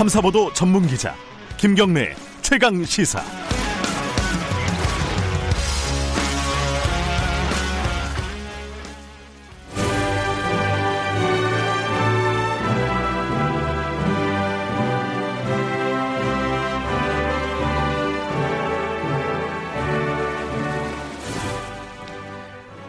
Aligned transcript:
탐사보도 0.00 0.50
전문 0.54 0.86
기자 0.86 1.14
김경래 1.58 2.14
최강 2.40 2.82
시사. 2.86 3.39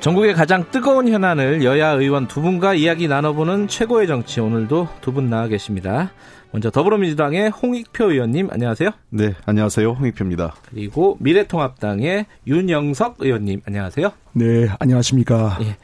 전국의 0.02 0.34
가장 0.34 0.66
뜨거운 0.72 1.08
현안을 1.08 1.64
여야 1.64 1.92
의원 1.92 2.28
두 2.28 2.42
분과 2.42 2.74
이야기 2.74 3.08
나눠보는 3.08 3.68
최고의 3.68 4.08
정치 4.08 4.40
오늘도 4.40 4.88
두 5.02 5.12
분 5.12 5.30
나와 5.30 5.48
계십니다. 5.48 6.12
먼저 6.52 6.72
더불어민주당의 6.72 7.50
홍익표 7.52 8.12
의원님 8.12 8.50
안녕하세요. 8.52 8.90
네, 9.12 9.36
안녕하세요. 9.46 9.92
홍익표입니다. 9.92 10.56
그리고 10.70 11.18
미래통합당의 11.20 12.26
윤영석 12.48 13.18
의원님 13.20 13.62
안녕하세요. 13.66 14.12
네, 14.34 14.68
안녕하십니까. 14.80 15.60
예. 15.62 15.78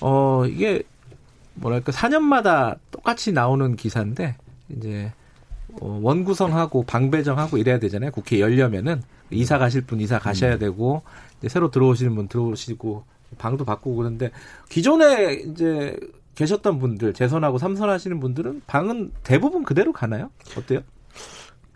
어, 0.00 0.44
이게 0.46 0.84
뭐랄까 1.54 1.90
4년마다 1.92 2.76
똑같이 2.92 3.32
나오는 3.32 3.74
기사인데 3.74 4.36
이제 4.76 5.12
어, 5.80 5.98
원구성하고 6.02 6.84
방배정하고 6.84 7.58
이래야 7.58 7.80
되잖아요. 7.80 8.12
국회 8.12 8.38
열려면은 8.38 9.02
이사 9.30 9.58
가실 9.58 9.80
분 9.82 10.00
이사 10.00 10.18
가셔야 10.20 10.54
음. 10.54 10.58
되고 10.60 11.02
이제 11.40 11.48
새로 11.48 11.70
들어오시는 11.72 12.14
분 12.14 12.28
들어오시고 12.28 13.04
방도 13.38 13.64
바꾸고 13.64 13.96
그런데 13.96 14.30
기존에 14.68 15.34
이제 15.34 15.96
계셨던 16.34 16.78
분들 16.78 17.12
재선하고 17.14 17.58
삼선 17.58 17.90
하시는 17.90 18.18
분들은 18.20 18.62
방은 18.66 19.12
대부분 19.22 19.62
그대로 19.62 19.92
가나요? 19.92 20.30
어때요? 20.56 20.80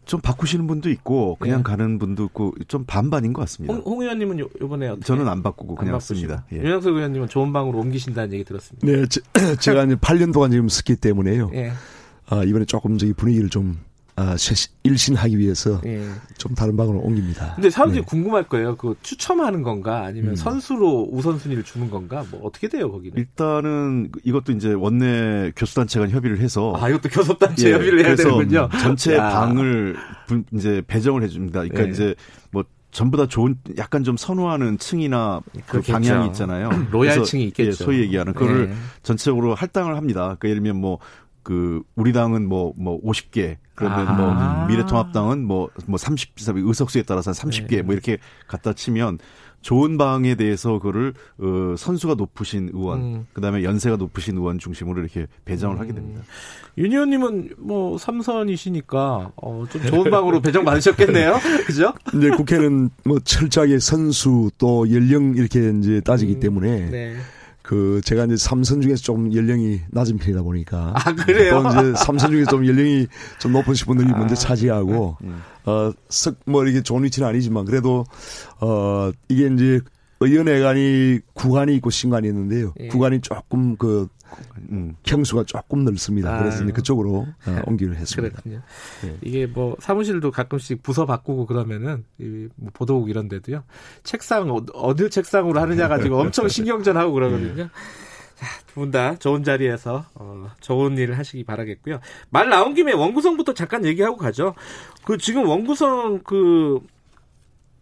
좀 0.05 0.21
바꾸시는 0.21 0.67
분도 0.67 0.91
있고 0.91 1.37
그냥 1.41 1.59
네. 1.59 1.63
가는 1.63 1.99
분도 1.99 2.25
있고 2.25 2.55
좀 2.69 2.85
반반인 2.85 3.33
것 3.33 3.41
같습니다. 3.43 3.75
홍, 3.75 3.83
홍 3.85 4.03
의원님은 4.03 4.39
요, 4.39 4.49
요번에? 4.61 4.97
저는 5.01 5.29
안 5.29 5.43
바꾸고 5.43 5.77
그냥 5.77 5.99
씁니다. 5.99 6.45
예. 6.53 6.59
윤영석 6.59 6.95
의원님은 6.95 7.29
좋은 7.29 7.53
방으로 7.53 7.79
옮기신다는 7.79 8.35
얘기 8.35 8.45
들었습니다. 8.45 8.87
네, 8.87 9.07
제, 9.07 9.21
가 9.73 9.85
이제 9.85 9.95
8년 9.95 10.33
동안 10.33 10.51
지금 10.51 10.69
썼기 10.69 10.97
때문에요. 10.97 11.51
예. 11.55 11.73
아, 12.27 12.43
이번에 12.43 12.65
조금 12.65 12.99
저기 12.99 13.13
분위기를 13.13 13.49
좀 13.49 13.79
아, 14.17 14.37
일신하기 14.85 15.39
위해서 15.39 15.81
예. 15.87 16.07
좀 16.39 16.55
다른 16.55 16.77
방으로 16.77 17.01
옮깁니다. 17.01 17.55
근데 17.57 17.69
사람들이 17.69 18.03
네. 18.03 18.07
궁금할 18.07 18.45
거예요. 18.45 18.77
그 18.77 18.95
추첨하는 19.03 19.63
건가 19.63 20.05
아니면 20.05 20.31
음. 20.31 20.37
선수로 20.37 21.09
우선순위를 21.11 21.65
주는 21.65 21.91
건가 21.91 22.25
뭐 22.31 22.41
어떻게 22.45 22.69
돼요 22.69 22.93
거기는? 22.93 23.19
일단은 23.19 24.13
이것도 24.23 24.53
이제 24.53 24.73
원내 24.73 25.53
교수단체가 25.57 26.09
협의를 26.09 26.39
해서 26.39 26.75
아 26.77 26.89
이것도 26.89 27.09
교섭단체 27.09 27.69
예, 27.69 27.75
협의를 27.75 28.07
해야 28.07 28.15
되는군요. 28.15 28.69
전체 28.81 29.17
야. 29.17 29.31
방을 29.31 29.97
이제 30.53 30.83
배정을 30.87 31.25
해줍니다. 31.25 31.63
그러니까 31.63 31.87
예. 31.87 31.91
이제 31.91 32.15
뭐 32.53 32.65
전부 32.93 33.17
다 33.17 33.27
좋은 33.27 33.57
약간 33.77 34.05
좀 34.05 34.17
선호하는 34.17 34.79
층이나 34.79 35.41
그 35.67 35.83
방향이 35.83 36.29
있잖아요. 36.29 36.71
로얄 36.93 37.25
층이 37.25 37.43
있겠죠. 37.47 37.69
예, 37.69 37.73
소위 37.73 38.01
얘기하는 38.03 38.33
그거를 38.33 38.69
네. 38.69 38.75
전체적으로 39.03 39.57
할당을 39.57 39.97
합니다. 39.97 40.21
그러니까 40.21 40.49
예를 40.49 40.63
들면 40.63 40.81
뭐 40.81 41.01
그 41.45 41.83
우리 41.95 42.13
당은 42.13 42.49
뭐뭐 42.49 42.75
뭐 42.77 43.01
50개 43.03 43.57
그러면 43.77 44.17
뭐 44.17 44.31
아. 44.31 44.55
뭐 44.55 44.67
미래통합당은 44.67 45.45
뭐뭐 45.45 45.71
뭐 45.87 45.99
30, 45.99 46.33
의석수에 46.37 47.03
따라서 47.03 47.31
30개 47.31 47.77
네. 47.77 47.83
뭐 47.83 47.93
이렇게 47.93 48.19
갖다 48.49 48.73
치면 48.73 49.19
좋은 49.65 49.97
방에 49.97 50.35
대해서 50.35 50.75
그거를 50.75 51.15
어, 51.39 51.75
선수가 51.77 52.15
높으신 52.15 52.71
의원, 52.75 53.01
음. 53.01 53.27
그다음에 53.33 53.65
연세가 53.65 53.97
높으신 53.97 54.37
의원 54.37 54.59
중심으로 54.59 55.01
이렇게 55.01 55.27
배정을 55.47 55.77
음. 55.77 55.81
하게 55.81 55.95
됩니다. 55.95 56.23
윤 56.77 56.93
의원님은 56.93 57.55
뭐 57.59 57.97
삼선이시니까 57.97 59.33
어, 59.37 59.65
좀 59.71 59.83
좋은 59.87 60.11
방으로 60.11 60.43
배정 60.43 60.65
받으셨겠네요, 60.65 61.39
그죠? 61.67 61.95
이제 62.15 62.29
국회는 62.31 62.91
뭐 63.05 63.19
철저하게 63.21 63.79
선수 63.79 64.51
또 64.59 64.91
연령 64.93 65.35
이렇게 65.35 65.73
이제 65.79 66.03
따지기 66.03 66.35
음. 66.35 66.41
때문에. 66.41 66.91
네. 66.91 67.17
그 67.65 68.03
제가 68.05 68.27
이제 68.27 68.37
삼선 68.37 68.83
중에서 68.83 69.03
좀 69.03 69.35
연령이 69.35 69.81
낮은 69.91 70.19
편이다 70.19 70.43
보니까 70.43 70.93
아 70.95 71.15
그래요? 71.15 71.63
또 71.63 71.71
이제 71.71 71.95
삼선 71.97 72.31
중에 72.31 72.45
좀 72.45 72.67
연령이 72.67 73.07
좀 73.39 73.53
높으신 73.53 73.87
분들이 73.87 74.13
아, 74.13 74.19
먼저 74.19 74.35
차지하고 74.35 75.17
음. 75.25 75.41
어석뭐 75.65 76.67
이게 76.67 76.83
좋은 76.83 77.05
위치는 77.05 77.27
아니지만 77.27 77.65
그래도 77.65 78.05
어 78.61 79.11
이게 79.31 79.47
이제 79.47 79.81
의원회관이 80.21 81.21
구간이 81.33 81.75
있고 81.77 81.89
신관이 81.89 82.29
있는데요. 82.29 82.75
예. 82.81 82.89
구간이 82.89 83.23
조금 83.23 83.77
그 83.79 84.09
음, 84.71 84.97
평수가 85.03 85.45
조금 85.45 85.85
넓습니다. 85.85 86.35
아, 86.35 86.39
그래서 86.39 86.65
이제 86.65 86.73
그쪽으로 86.73 87.27
어, 87.47 87.63
옮기를 87.67 87.97
했습니다. 87.97 88.41
그렇군요. 88.43 88.63
네. 89.03 89.19
이게 89.23 89.47
뭐 89.47 89.77
사무실도 89.81 90.31
가끔씩 90.31 90.83
부서 90.83 91.07
바꾸고 91.07 91.47
그러면은 91.47 92.05
이뭐 92.19 92.71
보도국 92.73 93.11
이런 93.11 93.29
데도요. 93.29 93.65
책상 94.03 94.51
어, 94.51 94.65
어느 94.75 95.09
책상으로 95.09 95.61
하느냐 95.61 95.89
가지고 95.89 96.21
엄청 96.21 96.49
신경전하고 96.49 97.13
그러거든요. 97.13 97.65
네. 97.65 97.71
두분 98.67 98.91
다 98.91 99.17
좋은 99.17 99.45
자리에서 99.45 100.05
어, 100.15 100.51
좋은 100.61 100.99
일을 100.99 101.17
하시기 101.19 101.45
바라겠고요. 101.45 102.01
말 102.31 102.49
나온 102.49 102.75
김에 102.75 102.93
원구성부터 102.93 103.55
잠깐 103.55 103.85
얘기하고 103.85 104.17
가죠. 104.17 104.55
그 105.05 105.19
지금 105.19 105.47
원구성 105.47 106.21
그 106.25 106.81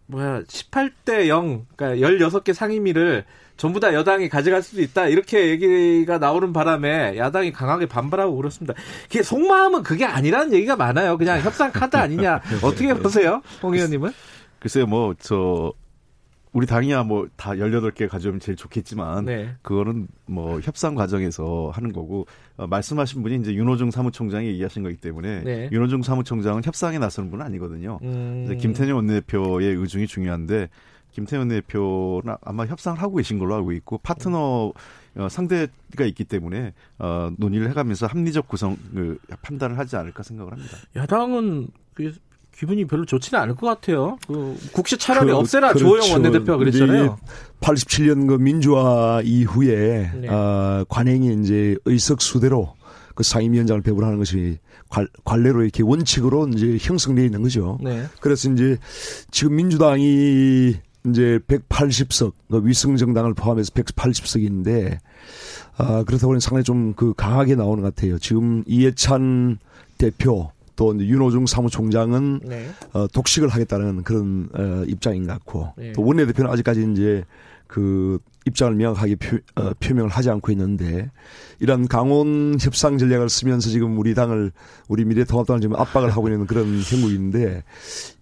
뭐야 0.07 0.43
18대 0.43 1.29
0 1.29 1.67
그러니까 1.75 2.07
16개 2.07 2.53
상임위를 2.53 3.25
전부 3.63 3.79
다 3.79 3.95
여당이 3.95 4.29
가져갈 4.29 4.61
수도 4.61 4.83
있다 4.83 5.07
이렇게 5.07 5.51
얘기가 5.51 6.19
나오는 6.19 6.53
바람에 6.53 7.17
야당이 7.17 7.53
강하게 7.53 7.87
반발하고 7.87 8.35
그렇습니다. 8.35 8.75
그게 9.05 9.23
속마음은 9.23 9.85
그게 9.85 10.05
아니라는 10.05 10.53
얘기가 10.53 10.75
많아요. 10.75 11.17
그냥 11.17 11.39
협상 11.41 11.71
카드 11.71 11.97
아니냐 11.97 12.41
어떻게 12.65 12.93
보세요, 12.93 13.41
홍 13.63 13.73
의원님은? 13.75 14.11
글쎄요, 14.59 14.87
뭐 14.87 15.15
저 15.21 15.73
우리 16.53 16.67
당이야 16.67 17.05
뭐 17.05 17.29
다 17.37 17.53
18개 17.53 18.09
가져오면 18.09 18.41
제일 18.41 18.57
좋겠지만 18.57 19.27
네. 19.27 19.55
그거는 19.63 20.09
뭐 20.27 20.59
협상 20.61 20.97
과정에서 20.97 21.71
하는 21.73 21.93
거고 21.93 22.27
어, 22.57 22.67
말씀하신 22.67 23.23
분이 23.23 23.37
이제 23.37 23.55
윤호중 23.55 23.93
사무총장이 23.93 24.49
얘기하신 24.49 24.83
거기 24.83 24.97
때문에 24.97 25.43
네. 25.45 25.69
윤호중 25.71 26.03
사무총장은 26.03 26.63
협상에 26.65 26.99
나서는 26.99 27.31
분은 27.31 27.47
아니거든요. 27.47 28.01
음. 28.03 28.59
김태년 28.61 28.97
원내대표의 28.97 29.77
의중이 29.77 30.09
중요한데 30.09 30.69
김태현 31.13 31.49
대표는 31.49 32.37
아마 32.43 32.67
협상을 32.67 33.01
하고 33.01 33.17
계신 33.17 33.39
걸로 33.39 33.55
알고 33.55 33.73
있고 33.73 33.99
파트너 33.99 34.73
어, 35.15 35.29
상대가 35.29 36.05
있기 36.05 36.25
때문에 36.25 36.73
어, 36.99 37.31
논의를 37.37 37.69
해가면서 37.71 38.07
합리적 38.07 38.49
구성을 38.49 39.19
판단을 39.43 39.79
하지 39.79 39.97
않을까 39.97 40.23
생각을 40.23 40.53
합니다. 40.53 40.79
야당은 40.97 41.69
그 41.95 42.13
기분이 42.55 42.87
별로 42.87 43.05
좋지는 43.05 43.41
않을 43.41 43.55
것 43.57 43.67
같아요. 43.67 44.19
그 44.27 44.57
국시 44.73 44.97
차라리 44.97 45.29
그, 45.29 45.37
없애라 45.37 45.73
그렇죠. 45.73 45.87
조호영 45.87 46.13
원내대표가 46.13 46.59
그랬잖아요. 46.59 47.19
87년 47.61 48.29
그 48.29 48.35
민주화 48.35 49.21
이후에 49.25 50.13
네. 50.15 50.29
어, 50.29 50.85
관행이 50.89 51.41
이제 51.43 51.77
의석수대로 51.85 52.75
그 53.15 53.23
상임위원장을 53.23 53.83
배분하는 53.83 54.19
것이 54.19 54.59
관, 54.89 55.43
례로 55.43 55.63
이렇게 55.63 55.83
원칙으로 55.83 56.49
이제 56.49 56.79
형성되어 56.81 57.25
있는 57.25 57.43
거죠. 57.43 57.79
네. 57.83 58.07
그래서 58.21 58.51
이제 58.51 58.79
지금 59.31 59.57
민주당이 59.57 60.75
이제 61.09 61.41
180석, 61.49 62.33
그 62.51 62.65
위성정당을 62.67 63.35
포함해서 63.35 63.73
180석인데, 63.73 64.99
아, 65.77 66.05
그렇다 66.05 66.27
보니 66.27 66.41
상당히 66.41 66.65
좀 66.65 66.95
그 66.95 67.15
강하게 67.17 67.55
나오는 67.55 67.83
것 67.83 67.95
같아요. 67.95 68.19
지금 68.19 68.63
이해찬 68.67 69.59
대표, 69.99 70.51
또 70.77 70.97
윤호중 70.99 71.47
사무총장은 71.47 72.41
네. 72.45 72.69
어, 72.93 73.07
독식을 73.09 73.49
하겠다는 73.49 74.03
그런 74.05 74.49
어, 74.55 74.85
입장인 74.87 75.27
것 75.27 75.33
같고, 75.35 75.73
네. 75.77 75.93
또 75.93 76.05
원내대표는 76.05 76.51
아직까지 76.51 76.89
이제 76.93 77.25
그 77.73 78.19
입장을 78.45 78.75
명확하게 78.75 79.17
표, 79.17 79.39
어, 79.55 79.71
표명을 79.81 80.11
하지 80.11 80.29
않고 80.29 80.53
있는데 80.53 81.11
이런 81.59 81.89
강원 81.89 82.59
협상 82.61 82.99
전략을 82.99 83.31
쓰면서 83.31 83.71
지금 83.71 83.99
우리 83.99 84.15
당을 84.15 84.53
우리 84.89 85.07
미래통합당을 85.07 85.63
지금 85.63 85.77
압박을 85.77 86.11
하고 86.11 86.29
있는 86.29 86.47
그런 86.47 86.67
형국인데 86.85 87.63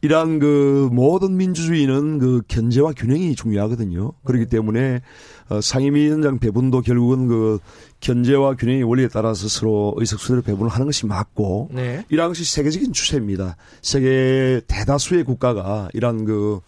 이러한 0.03 0.39
그 0.39 0.89
모든 0.93 1.37
민주주의는 1.37 2.21
그 2.21 2.43
견제와 2.47 2.93
균형이 2.93 3.35
중요하거든요. 3.35 4.13
그렇기 4.25 4.47
때문에 4.47 5.01
어, 5.49 5.61
상임위원장 5.61 6.39
배분도 6.39 6.83
결국은 6.83 7.27
그 7.27 7.59
견제와 7.99 8.55
균형의 8.55 8.85
원리에 8.85 9.09
따라서 9.09 9.49
서로 9.49 9.95
의석수를 9.97 10.43
배분을 10.43 10.71
하는 10.71 10.87
것이 10.87 11.07
맞고 11.07 11.71
네. 11.73 12.05
이러한 12.09 12.31
것이 12.31 12.45
세계적인 12.45 12.93
추세입니다. 12.93 13.57
세계 13.83 14.61
대다수의 14.69 15.25
국가가 15.25 15.89
이러한 15.93 16.25
그 16.25 16.61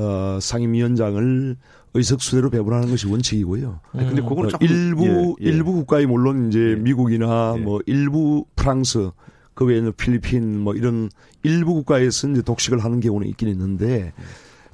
어, 0.00 0.38
상임위원장을 0.40 1.56
의석수대로 1.92 2.50
배분하는 2.50 2.88
것이 2.90 3.06
원칙이고요. 3.06 3.80
음. 3.94 3.98
근데 3.98 4.22
그거는 4.22 4.54
어, 4.54 4.58
일부 4.60 5.36
예, 5.40 5.44
예. 5.44 5.48
일부 5.50 5.72
국가에 5.72 6.06
물론 6.06 6.48
이제 6.48 6.58
예. 6.58 6.74
미국이나 6.76 7.54
예. 7.56 7.60
뭐 7.60 7.80
일부 7.86 8.46
프랑스 8.56 9.10
그 9.54 9.64
외에는 9.66 9.92
필리핀 9.96 10.60
뭐 10.60 10.74
이런 10.74 11.10
일부 11.42 11.74
국가에서 11.74 12.28
이제 12.28 12.42
독식을 12.42 12.82
하는 12.82 13.00
경우는 13.00 13.28
있긴 13.28 13.48
있는데 13.48 14.12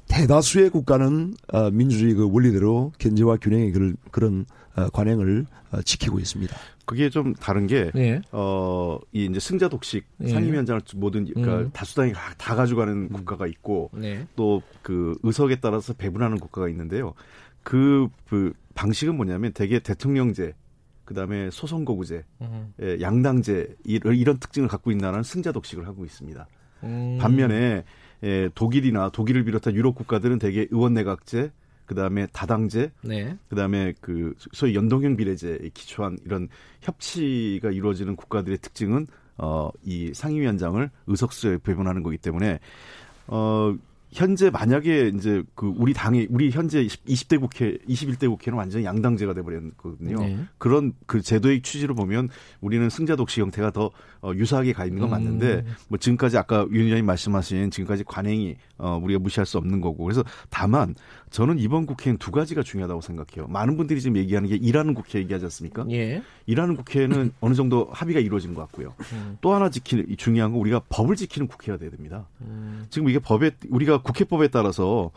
대다수의 0.07 0.69
국가는 0.69 1.33
어, 1.51 1.69
민주주의 1.71 2.13
그 2.13 2.29
원리대로 2.31 2.91
견제와 2.97 3.37
균형의 3.37 3.71
그런, 3.71 3.97
그런 4.11 4.45
어, 4.75 4.89
관행을 4.89 5.45
어, 5.71 5.81
지키고 5.81 6.19
있습니다. 6.19 6.55
그게 6.85 7.09
좀 7.09 7.33
다른 7.33 7.67
게, 7.67 7.91
네. 7.93 8.21
어, 8.31 8.97
이 9.11 9.25
이제 9.25 9.41
승자 9.41 9.67
독식 9.67 10.05
네. 10.17 10.29
상임위원장을 10.29 10.81
모든, 10.95 11.25
그러니까 11.25 11.57
음. 11.59 11.69
다수당이 11.73 12.13
다 12.37 12.55
가져가는 12.55 12.93
음. 12.93 13.09
국가가 13.09 13.45
있고, 13.45 13.91
네. 13.93 14.25
또그 14.37 15.17
의석에 15.23 15.59
따라서 15.59 15.93
배분하는 15.93 16.39
국가가 16.39 16.69
있는데요. 16.69 17.13
그, 17.63 18.07
그 18.29 18.53
방식은 18.75 19.17
뭐냐면 19.17 19.51
대개 19.51 19.79
대통령제, 19.79 20.53
그 21.03 21.13
다음에 21.13 21.49
소선거구제, 21.51 22.23
음. 22.41 22.73
예, 22.81 22.97
양당제, 23.01 23.75
이런, 23.83 24.15
이런 24.15 24.37
특징을 24.39 24.69
갖고 24.69 24.91
있는 24.91 25.03
나라는 25.03 25.23
승자 25.23 25.51
독식을 25.51 25.85
하고 25.87 26.05
있습니다. 26.05 26.47
음. 26.83 27.17
반면에, 27.19 27.83
예, 28.23 28.49
독일이나 28.55 29.09
독일을 29.09 29.43
비롯한 29.43 29.75
유럽 29.75 29.95
국가들은 29.95 30.39
대개 30.39 30.67
의원내각제, 30.71 31.51
그 31.85 31.95
다음에 31.95 32.27
다당제, 32.33 32.91
네. 33.01 33.37
그 33.47 33.55
다음에 33.55 33.93
그 34.01 34.33
소위 34.51 34.75
연동형 34.75 35.15
비례제에 35.15 35.69
기초한 35.73 36.17
이런 36.25 36.49
협치가 36.81 37.71
이루어지는 37.71 38.15
국가들의 38.15 38.57
특징은 38.59 39.07
어, 39.37 39.69
이 39.83 40.11
상임위원장을 40.13 40.89
의석수에 41.07 41.59
배분하는 41.59 42.03
거기 42.03 42.17
때문에 42.17 42.59
어, 43.27 43.75
현재 44.11 44.49
만약에 44.49 45.11
이제 45.15 45.43
그 45.53 45.73
우리 45.77 45.93
당이 45.93 46.27
우리 46.29 46.49
현재 46.49 46.85
20대 46.85 47.39
국회 47.39 47.77
21대 47.89 48.29
국회는 48.29 48.57
완전히 48.57 48.85
양당제가 48.85 49.33
돼 49.33 49.41
버렸거든요. 49.41 50.19
네. 50.19 50.39
그런 50.57 50.93
그 51.05 51.21
제도의 51.21 51.61
취지로 51.61 51.93
보면 51.93 52.29
우리는 52.61 52.89
승자 52.89 53.15
독식 53.15 53.41
형태가 53.41 53.71
더 53.71 53.91
어, 54.21 54.31
유사하게 54.33 54.73
가 54.73 54.85
있는 54.85 55.01
건 55.01 55.09
맞는데 55.09 55.63
음. 55.65 55.73
뭐 55.89 55.97
지금까지 55.97 56.37
아까 56.37 56.65
윤 56.71 56.85
의원님 56.85 57.05
말씀하신 57.05 57.69
지금까지 57.69 58.03
관행이 58.05 58.55
어, 58.77 58.99
우리가 59.01 59.19
무시할 59.19 59.45
수 59.45 59.57
없는 59.57 59.81
거고 59.81 60.03
그래서 60.03 60.23
다만 60.49 60.95
저는 61.29 61.59
이번 61.59 61.85
국회는 61.85 62.17
두 62.17 62.31
가지가 62.31 62.63
중요하다고 62.63 63.01
생각해요. 63.01 63.47
많은 63.47 63.75
분들이 63.77 63.99
지금 63.99 64.17
얘기하는 64.17 64.49
게 64.49 64.55
일하는 64.55 64.93
국회 64.93 65.19
얘기하지 65.19 65.45
않습니까? 65.45 65.85
예. 65.91 66.23
일하는 66.45 66.75
국회는 66.75 67.33
어느 67.41 67.53
정도 67.53 67.89
합의가 67.91 68.19
이루어진 68.19 68.53
것 68.53 68.61
같고요. 68.61 68.93
음. 69.13 69.37
또 69.41 69.53
하나 69.53 69.69
지키는 69.69 70.15
중요한 70.17 70.51
건 70.51 70.61
우리가 70.61 70.81
법을 70.89 71.15
지키는 71.15 71.47
국회가 71.47 71.77
돼야 71.77 71.89
됩니다. 71.89 72.27
음. 72.41 72.85
지금 72.89 73.09
이게 73.09 73.19
법에 73.19 73.51
우리가 73.69 73.96
국회법에 74.03 74.49
따라서 74.49 75.11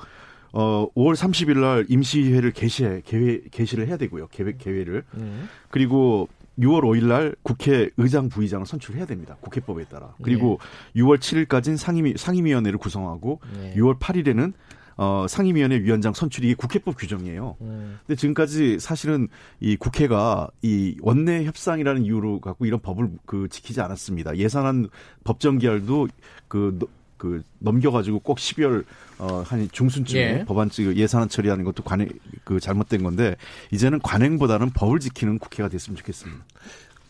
어 0.53 0.88
5월 0.94 1.15
30일 1.15 1.59
날 1.61 1.87
임시회를 1.88 2.53
개시해 2.53 3.03
개회 3.05 3.41
개시를 3.50 3.87
해야 3.87 3.97
되고요. 3.97 4.29
계획 4.29 4.59
개회를. 4.59 5.05
음. 5.15 5.49
그리고 5.71 6.29
6월 6.59 6.82
5일 6.82 7.06
날 7.06 7.35
국회 7.43 7.91
의장 7.97 8.29
부의장을 8.29 8.67
선출해야 8.67 9.06
됩니다. 9.06 9.37
국회법에 9.41 9.85
따라. 9.85 10.15
그리고 10.23 10.59
네. 10.94 11.03
6월 11.03 11.19
7일까지는 11.19 11.77
상임위 11.77 12.15
상임위원회를 12.17 12.79
구성하고 12.79 13.41
네. 13.59 13.75
6월 13.77 13.99
8일에는 13.99 14.53
어, 14.97 15.26
상임위원회 15.26 15.81
위원장 15.81 16.12
선출이 16.12 16.55
국회법 16.56 16.99
규정이에요. 16.99 17.56
음. 17.62 17.99
근데 18.06 18.21
지금까지 18.21 18.79
사실은 18.79 19.29
이 19.59 19.76
국회가 19.76 20.50
이 20.61 20.94
원내 21.00 21.44
협상이라는 21.44 22.05
이유로 22.05 22.41
갖고 22.41 22.67
이런 22.67 22.81
법을 22.81 23.09
그 23.25 23.49
지키지 23.49 23.81
않았습니다. 23.81 24.37
예산안 24.37 24.91
법정 25.25 25.56
기할도 25.56 26.09
그, 26.49 26.79
그 27.20 27.43
넘겨가지고 27.58 28.20
꼭 28.20 28.38
12월 28.38 28.84
어한 29.19 29.69
중순쯤에 29.70 30.20
예. 30.40 30.44
법안 30.46 30.70
그 30.75 30.96
예산안 30.96 31.28
처리하는 31.28 31.64
것도 31.64 31.82
관행 31.82 32.08
그 32.44 32.58
잘못된 32.58 33.02
건데 33.02 33.37
이제는 33.70 34.00
관행보다는 34.00 34.70
법을 34.70 35.00
지키는 35.00 35.38
국회가 35.38 35.69
됐으면 35.69 35.99
좋겠습니다. 35.99 36.43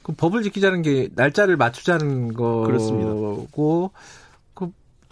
그 0.03 0.13
법을 0.13 0.43
지키자는 0.43 0.83
게 0.83 1.09
날짜를 1.15 1.57
맞추자는 1.57 2.35
거고 2.35 2.63
그렇습니다. 2.65 3.11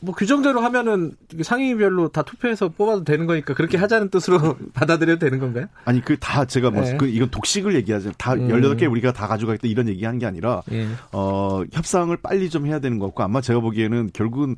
뭐 0.01 0.15
규정대로 0.15 0.61
하면은 0.61 1.13
상임위별로 1.43 2.09
다 2.09 2.23
투표해서 2.23 2.69
뽑아도 2.69 3.03
되는 3.03 3.27
거니까 3.27 3.55
그렇게 3.55 3.77
하자는 3.77 4.11
뜻으로 4.11 4.57
받아들여도 4.73 5.19
되는 5.19 5.41
건가요? 5.41 5.67
아니 5.85 6.01
그 6.01 6.17
다 6.19 6.45
제가 6.45 6.71
뭐 6.71 6.83
네. 6.83 6.97
그 6.97 7.07
이건 7.09 7.31
독식을 7.31 7.75
얘기하죠. 7.75 8.13
다 8.13 8.35
음. 8.35 8.49
18개 8.49 8.91
우리가 8.91 9.13
다 9.13 9.27
가져가겠다 9.27 9.67
이런 9.67 9.89
얘기하는 9.89 10.19
게 10.19 10.27
아니라 10.27 10.63
네. 10.67 10.89
어 11.13 11.63
협상을 11.73 12.17
빨리 12.19 12.49
좀 12.49 12.67
해야 12.67 12.79
되는 12.79 12.99
거 12.99 13.07
같고 13.07 13.23
아마 13.25 13.41
제가 13.41 13.61
보기에는 13.61 14.11
결국은 14.13 14.57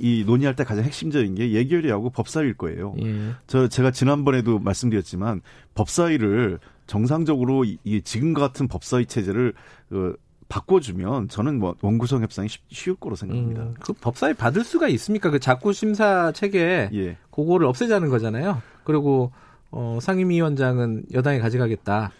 이 0.00 0.24
논의할 0.26 0.54
때 0.56 0.64
가장 0.64 0.84
핵심적인 0.84 1.34
게 1.34 1.52
예결위하고 1.52 2.10
법사위일 2.10 2.54
거예요. 2.54 2.94
예. 3.02 3.32
저 3.46 3.68
제가 3.68 3.90
지난번에도 3.90 4.58
말씀드렸지만 4.58 5.40
법사위를 5.74 6.58
정상적으로 6.86 7.64
이 7.64 8.02
지금과 8.02 8.40
같은 8.40 8.68
법사위 8.68 9.06
체제를 9.06 9.54
그 9.88 10.16
바꿔주면 10.48 11.28
저는 11.28 11.58
뭐 11.58 11.74
원구성 11.80 12.22
협상이 12.22 12.48
쉬, 12.68 12.90
울 12.90 12.96
거로 12.96 13.16
생각합니다. 13.16 13.62
음, 13.62 13.74
그 13.80 13.92
법사위 13.92 14.34
받을 14.34 14.62
수가 14.62 14.86
있습니까? 14.88 15.30
그 15.30 15.40
자꾸 15.40 15.72
심사 15.72 16.30
체계 16.32 16.88
예. 16.92 17.16
그거를 17.30 17.66
없애자는 17.66 18.08
거잖아요. 18.10 18.62
그리고 18.84 19.32
어, 19.70 19.98
상임위원장은 20.00 21.06
여당이 21.12 21.40
가져가겠다. 21.40 22.12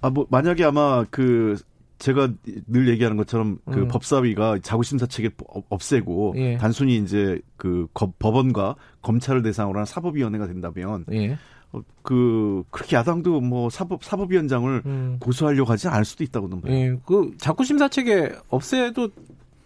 아 0.00 0.10
뭐 0.10 0.26
만약에 0.30 0.64
아마 0.64 1.04
그 1.10 1.56
제가 1.98 2.30
늘 2.66 2.88
얘기하는 2.88 3.16
것처럼 3.16 3.58
그 3.64 3.80
음. 3.80 3.88
법사위가 3.88 4.58
자구심사 4.62 5.06
체계 5.06 5.30
없애고 5.70 6.34
예. 6.36 6.56
단순히 6.58 6.96
이제 6.96 7.40
그 7.56 7.86
법원과 7.92 8.76
검찰을 9.02 9.42
대상으로 9.42 9.78
한 9.78 9.86
사법위원회가 9.86 10.46
된다면 10.46 11.04
예. 11.12 11.38
어, 11.72 11.80
그 12.02 12.64
그렇게 12.70 12.96
야당도 12.96 13.40
뭐 13.40 13.70
사법 13.70 14.04
사법위원장을 14.04 14.82
음. 14.84 15.16
고소하려고 15.20 15.70
하지 15.70 15.88
않을 15.88 16.04
수도 16.04 16.22
있다고 16.22 16.48
봅니다. 16.48 16.70
예, 16.72 16.96
그 17.06 17.32
자꾸 17.38 17.64
심사 17.64 17.88
체계 17.88 18.32
없애도 18.48 19.10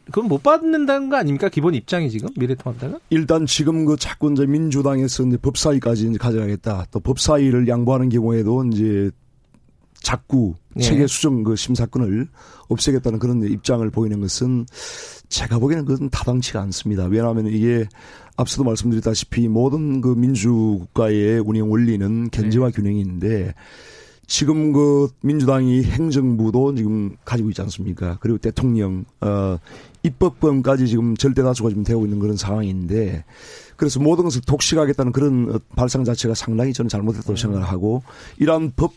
그건 0.07 0.29
못 0.29 0.43
받는다는 0.43 1.09
거 1.09 1.17
아닙니까? 1.17 1.49
기본 1.49 1.75
입장이 1.75 2.11
지금 2.11 2.29
미래통합당은? 2.37 2.99
일단 3.11 3.47
지금 3.47 3.85
그 3.85 3.97
자꾸 3.97 4.33
이제 4.33 4.47
민주당에서 4.47 5.25
이제 5.25 5.37
법사위까지 5.37 6.09
이제 6.09 6.19
가져가겠다. 6.19 6.87
또 6.91 7.01
법사위를 7.01 7.69
양보하는 7.69 8.09
경우에도 8.09 8.65
이제 8.65 9.11
자꾸 10.03 10.55
예. 10.77 10.83
체계 10.83 11.07
수정 11.07 11.43
그 11.43 11.57
심사권을 11.57 12.29
없애겠다는 12.69 13.19
그런 13.19 13.43
입장을 13.43 13.89
보이는 13.91 14.21
것은 14.21 14.67
제가 15.29 15.59
보기에는 15.59 15.85
그건 15.85 16.11
타당치가 16.11 16.61
않습니다. 16.63 17.05
왜냐하면 17.05 17.47
이게 17.47 17.87
앞서도 18.37 18.65
말씀드렸다시피 18.65 19.49
모든 19.49 20.01
그 20.01 20.09
민주국가의 20.09 21.41
운영 21.41 21.71
원리는 21.71 22.31
견제와 22.31 22.71
네. 22.71 22.75
균형이 22.75 23.01
있는데 23.01 23.55
지금 24.27 24.73
그 24.73 25.09
민주당이 25.23 25.83
행정부도 25.83 26.77
지금 26.77 27.17
가지고 27.25 27.51
있지 27.51 27.61
않습니까? 27.63 28.17
그리고 28.21 28.39
대통령, 28.39 29.05
어, 29.21 29.59
입법권까지 30.05 30.87
지금 30.87 31.17
절대 31.17 31.43
다수가 31.43 31.69
지금 31.69 31.83
되고 31.83 32.05
있는 32.05 32.21
그런 32.21 32.37
상황인데 32.37 33.25
그래서 33.77 33.99
모든 33.99 34.25
것을 34.25 34.41
독식하겠다는 34.43 35.13
그런 35.13 35.59
발상 35.75 36.05
자체가 36.05 36.35
상당히 36.35 36.73
저는 36.73 36.89
잘못했다고 36.89 37.35
네. 37.35 37.43
생각을 37.43 37.67
하고 37.67 38.03
이러한 38.39 38.73
법 38.77 38.93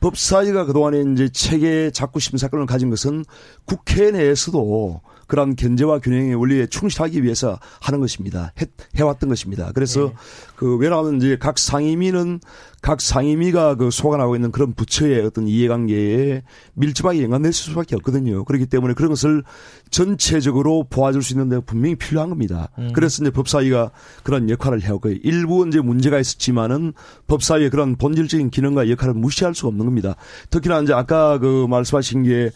법사위가 0.00 0.64
그동안에 0.66 1.02
이제 1.12 1.28
체계 1.28 1.90
자꾸 1.90 2.20
심사권을 2.20 2.66
가진 2.66 2.90
것은 2.90 3.24
국회 3.64 4.10
내에서도 4.10 5.00
그러한 5.26 5.56
견제와 5.56 5.98
균형의 5.98 6.34
원리에 6.34 6.66
충실하기 6.66 7.22
위해서 7.22 7.58
하는 7.80 8.00
것입니다. 8.00 8.52
해, 8.60 8.66
해왔던 8.96 9.28
것입니다. 9.28 9.72
그래서 9.74 10.08
네. 10.08 10.14
그 10.56 10.76
왜냐하면 10.76 11.16
이제 11.16 11.36
각 11.38 11.58
상임위는 11.58 12.40
각 12.82 13.00
상임위가 13.00 13.74
그 13.74 13.90
소관하고 13.90 14.36
있는 14.36 14.52
그런 14.52 14.72
부처의 14.72 15.24
어떤 15.24 15.48
이해관계에 15.48 16.42
밀접하게 16.74 17.22
연관될 17.24 17.52
수밖에 17.52 17.96
없거든요. 17.96 18.44
그렇기 18.44 18.66
때문에 18.66 18.94
그런 18.94 19.10
것을 19.10 19.42
전체적으로 19.90 20.86
보아줄 20.88 21.22
수 21.22 21.32
있는 21.32 21.48
데 21.48 21.58
분명히 21.58 21.96
필요한 21.96 22.28
겁니다. 22.28 22.68
음. 22.78 22.92
그래서 22.92 23.22
이제 23.22 23.30
법사위가 23.30 23.90
그런 24.22 24.48
역할을 24.48 24.82
해왔고 24.82 25.08
일부 25.22 25.66
이제 25.66 25.80
문제가 25.80 26.20
있었지만은 26.20 26.92
법사위의 27.26 27.70
그런 27.70 27.96
본질적인 27.96 28.50
기능과 28.50 28.88
역할을 28.90 29.14
무시할 29.14 29.54
수가 29.54 29.68
없는 29.68 29.86
겁니다. 29.86 30.14
특히나 30.50 30.80
이제 30.82 30.92
아까 30.92 31.38
그 31.38 31.66
말씀하신 31.68 32.22
게 32.22 32.50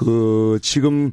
그 0.00 0.58
지금 0.62 1.12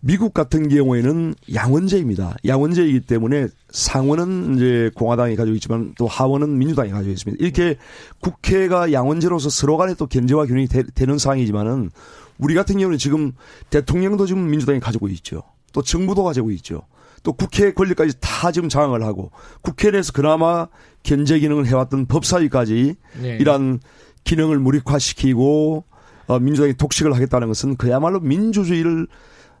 미국 0.00 0.32
같은 0.32 0.68
경우에는 0.68 1.34
양원제입니다. 1.52 2.36
양원제이기 2.46 3.00
때문에 3.00 3.48
상원은 3.70 4.54
이제 4.56 4.90
공화당이 4.94 5.34
가지고 5.34 5.56
있지만 5.56 5.92
또 5.98 6.06
하원은 6.06 6.56
민주당이 6.58 6.90
가지고 6.90 7.12
있습니다. 7.12 7.44
이렇게 7.44 7.76
국회가 8.20 8.92
양원제로서 8.92 9.50
서로 9.50 9.76
간에 9.76 9.94
또 9.94 10.06
견제와 10.06 10.46
균형이 10.46 10.68
되, 10.68 10.84
는 11.06 11.18
상황이지만은 11.18 11.90
우리 12.38 12.54
같은 12.54 12.78
경우는 12.78 12.98
지금 12.98 13.32
대통령도 13.70 14.26
지금 14.26 14.48
민주당이 14.48 14.78
가지고 14.78 15.08
있죠. 15.08 15.42
또 15.72 15.82
정부도 15.82 16.22
가지고 16.22 16.52
있죠. 16.52 16.82
또 17.24 17.32
국회 17.32 17.72
권리까지 17.72 18.14
다 18.20 18.52
지금 18.52 18.68
장악을 18.68 19.02
하고 19.02 19.32
국회 19.62 19.90
내에서 19.90 20.12
그나마 20.12 20.68
견제 21.02 21.40
기능을 21.40 21.66
해왔던 21.66 22.06
법사위까지 22.06 22.94
네. 23.20 23.36
이러한 23.40 23.80
기능을 24.22 24.60
무력화시키고 24.60 25.84
어, 26.28 26.38
민주당이 26.38 26.74
독식을 26.74 27.14
하겠다는 27.14 27.48
것은 27.48 27.76
그야말로 27.76 28.20
민주주의를 28.20 29.08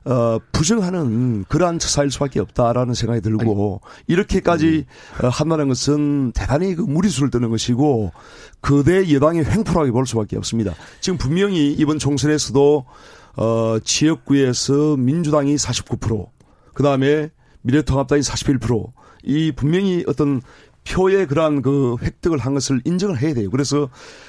어, 0.04 0.38
부정하는 0.52 1.44
그러한 1.48 1.78
처사일 1.78 2.10
수밖에 2.10 2.40
없다라는 2.40 2.94
생각이 2.94 3.20
들고 3.20 3.80
아니, 3.84 4.04
이렇게까지 4.06 4.86
음. 5.20 5.24
어, 5.24 5.28
한다는 5.28 5.68
것은 5.68 6.32
대단히 6.32 6.74
그 6.74 6.82
무리수를 6.82 7.30
뜨는 7.30 7.50
것이고 7.50 8.12
그대 8.60 9.12
여당의 9.12 9.44
횡포라고 9.44 9.92
볼 9.92 10.06
수밖에 10.06 10.36
없습니다. 10.36 10.74
지금 11.00 11.18
분명히 11.18 11.72
이번 11.72 11.98
총선에서도 11.98 12.84
어, 13.36 13.78
지역구에서 13.84 14.96
민주당이 14.96 15.54
49%, 15.54 16.28
그 16.74 16.82
다음에 16.82 17.30
미래통합당이 17.62 18.22
41%, 18.22 18.92
이 19.24 19.52
분명히 19.52 20.04
어떤 20.08 20.40
표의 20.86 21.26
그러한 21.26 21.62
그 21.62 21.96
획득을 22.02 22.38
한 22.38 22.54
것을 22.54 22.80
인정을 22.84 23.20
해야 23.20 23.34
돼요. 23.34 23.50
그래서 23.50 23.88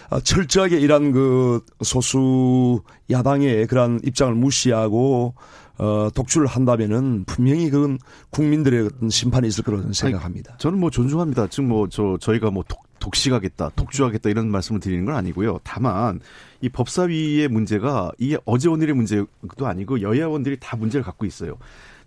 아, 0.10 0.20
철저하게 0.20 0.79
이러한 0.79 1.12
그 1.12 1.63
소수 1.82 2.82
야당의 3.10 3.68
그러한 3.68 4.01
입장을 4.03 4.34
무시하고 4.34 5.36
어, 5.77 6.10
독주를 6.13 6.46
한다면은 6.46 7.24
분명히 7.24 7.70
그건 7.70 8.00
국민들의 8.32 8.88
어떤 8.88 9.10
심판이 9.10 9.48
있을 9.48 9.63
거라고 9.63 9.94
생각합니다. 9.94 10.51
아니, 10.51 10.60
저는 10.60 10.77
뭐 10.77 10.89
존중합니다. 10.89 11.48
지금 11.48 11.70
뭐 11.70 11.88
저 11.89 12.18
저희가 12.20 12.51
뭐 12.51 12.65
독, 12.68 12.82
독식하겠다, 13.00 13.72
독주하겠다 13.77 14.29
이런 14.29 14.51
말씀을 14.51 14.82
드리는 14.82 15.06
건 15.06 15.15
아니고요. 15.15 15.60
다만 15.63 16.20
이 16.60 16.68
법사위의 16.68 17.48
문제가 17.48 18.12
이게 18.18 18.38
어제 18.44 18.68
오늘의 18.68 18.94
문제도 18.94 19.27
아니고 19.62 20.01
여야원들이 20.01 20.58
다 20.60 20.75
문제를 20.75 21.03
갖고 21.03 21.25
있어요. 21.25 21.58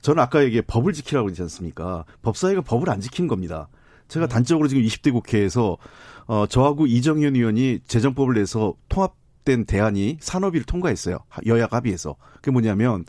저는 0.03 0.23
아까 0.23 0.45
얘기해 0.45 0.63
법을 0.67 0.93
지키라고 0.93 1.27
그러지 1.27 1.41
않습니까? 1.43 2.05
법사위가 2.21 2.61
법을 2.61 2.91
안 2.91 3.01
지킨 3.01 3.27
겁니다. 3.27 3.69
제가 4.09 4.27
단적으로 4.27 4.69
지금 4.69 4.83
20대 4.83 5.13
국회에서 5.13 5.79
어 6.27 6.47
저하고 6.47 6.87
이정현 6.87 7.35
의원이 7.37 7.81
재정법을 7.87 8.35
내서 8.35 8.75
통합된 8.89 9.65
대안이 9.67 10.19
산업위를 10.21 10.65
통과했어요. 10.65 11.19
여야 11.47 11.67
합의해서. 11.71 12.17
그게 12.37 12.51
뭐냐면 12.51 13.05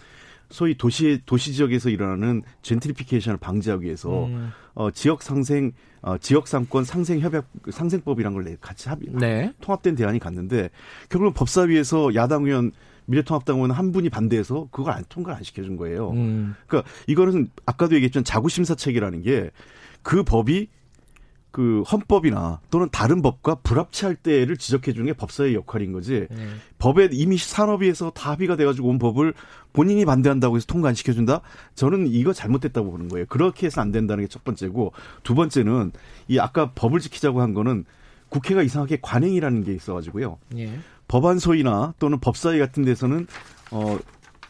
소위 0.49 0.75
도시 0.77 1.21
도시 1.25 1.53
지역에서 1.53 1.89
일어나는 1.89 2.43
젠트리피케이션을 2.61 3.37
방지하기 3.37 3.85
위해서 3.85 4.25
음. 4.25 4.51
어 4.75 4.91
지역 4.91 5.23
상생 5.23 5.71
어 6.01 6.17
지역 6.17 6.47
상권 6.47 6.83
상생 6.83 7.19
협약 7.19 7.47
상생법이란 7.71 8.33
걸 8.33 8.57
같이 8.61 8.89
합의 8.89 9.07
네. 9.11 9.51
통합된 9.61 9.95
대안이 9.95 10.19
갔는데 10.19 10.69
결국은 11.09 11.33
법사위에서 11.33 12.15
야당 12.15 12.45
의원 12.45 12.71
미래통합당 13.05 13.57
의원 13.57 13.71
한 13.71 13.91
분이 13.91 14.09
반대해서 14.09 14.67
그걸 14.71 14.93
안 14.93 15.03
통과를 15.09 15.37
안 15.37 15.43
시켜준 15.43 15.75
거예요. 15.75 16.11
음. 16.11 16.55
그러니까 16.67 16.89
이거는 17.07 17.49
아까도 17.65 17.95
얘기했지만 17.95 18.23
자구심사책이라는 18.23 19.21
게 19.23 19.51
그 20.03 20.23
법이 20.23 20.67
그 21.53 21.83
헌법이나 21.83 22.61
또는 22.71 22.89
다른 22.91 23.21
법과 23.21 23.55
불합치할 23.61 24.15
때를 24.15 24.57
지적해 24.57 24.91
주는 24.91 25.05
게 25.05 25.13
법사의 25.13 25.53
역할인 25.53 25.93
거지. 25.93 26.25
네. 26.31 26.47
법에 26.79 27.09
이미 27.11 27.37
산업위에서 27.37 28.09
다 28.09 28.31
합의가 28.31 28.55
돼가지고 28.55 28.89
온 28.89 28.97
법을 28.97 29.35
본인이 29.71 30.03
반대한다고 30.03 30.55
해서 30.55 30.65
통과 30.65 30.89
안 30.89 30.95
시켜준다? 30.95 31.41
저는 31.75 32.07
이거 32.07 32.33
잘못됐다고 32.33 32.89
보는 32.89 33.07
거예요. 33.07 33.27
그렇게 33.29 33.67
해서 33.67 33.81
안 33.81 33.91
된다는 33.91 34.23
게 34.25 34.33
첫 34.33 34.43
번째고 34.43 34.93
두 35.21 35.35
번째는 35.35 35.91
이 36.27 36.39
아까 36.39 36.71
법을 36.71 36.99
지키자고 36.99 37.39
한 37.39 37.53
거는 37.53 37.85
국회가 38.29 38.63
이상하게 38.63 38.97
관행이라는 39.03 39.63
게 39.63 39.73
있어가지고요. 39.75 40.39
예. 40.57 40.79
법안 41.07 41.37
소위나 41.37 41.93
또는 41.99 42.19
법사위 42.19 42.57
같은 42.57 42.83
데서는 42.83 43.27
어 43.69 43.99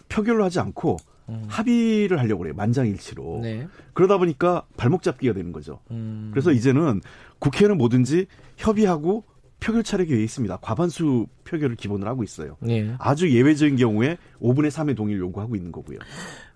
표결을 0.08 0.42
하지 0.42 0.62
않고 0.62 0.96
음. 1.30 1.44
합의를 1.48 2.20
하려고 2.20 2.39
그래요. 2.39 2.53
만장일치로. 2.56 3.39
네. 3.44 3.68
그러다 3.94 4.18
보니까 4.18 4.63
발목 4.77 5.03
잡기가 5.03 5.34
되는 5.34 5.51
거죠. 5.51 5.80
음. 5.92 6.30
그래서 6.32 6.51
이제는 6.51 7.01
국회는 7.39 7.77
뭐든지 7.77 8.27
협의하고 8.58 9.24
표결 9.60 9.84
차례기에 9.84 10.22
있습니다. 10.24 10.58
과반수 10.58 11.27
표결을 11.46 11.77
기본으로 11.77 12.10
하고 12.10 12.24
있어요. 12.24 12.58
네. 12.60 12.94
아주 13.00 13.30
예외적인 13.32 13.77
경우에 13.77 14.18
5분의 14.42 14.68
3의 14.70 14.96
동의를 14.98 15.22
요구하고 15.22 15.56
있는 15.56 15.72
거고요. 15.72 16.00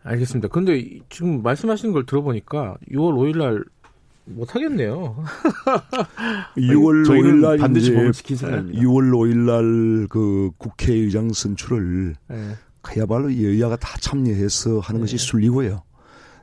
알겠습니다. 0.04 0.50
근데 0.50 1.00
지금 1.10 1.42
말씀하시는 1.42 1.94
걸 1.94 2.06
들어보니까 2.06 2.76
6월 2.92 3.14
5일 3.16 3.38
날 3.38 3.64
못하겠네요. 4.26 5.24
6월 6.58 7.06
5일 7.08 7.36
날 7.40 7.58
반드시 7.58 7.94
법을 7.94 8.12
지킨 8.12 8.38
생각입니다. 8.38 8.82
6월 8.82 9.12
5일 9.12 9.38
날 9.38 10.08
그 10.10 10.52
국회의장 10.58 11.32
선출을 11.32 12.16
네. 12.30 12.36
그야말로 12.88 13.30
여야가 13.36 13.76
다 13.76 13.98
참여해서 14.00 14.80
하는 14.80 15.02
네. 15.02 15.04
것이 15.04 15.18
순리고요. 15.18 15.84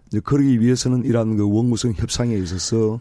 이제 0.08 0.20
그러기 0.20 0.60
위해서는 0.60 1.04
이러한 1.04 1.38
그 1.38 1.48
원구성 1.48 1.94
협상에 1.96 2.34
있어서 2.36 3.00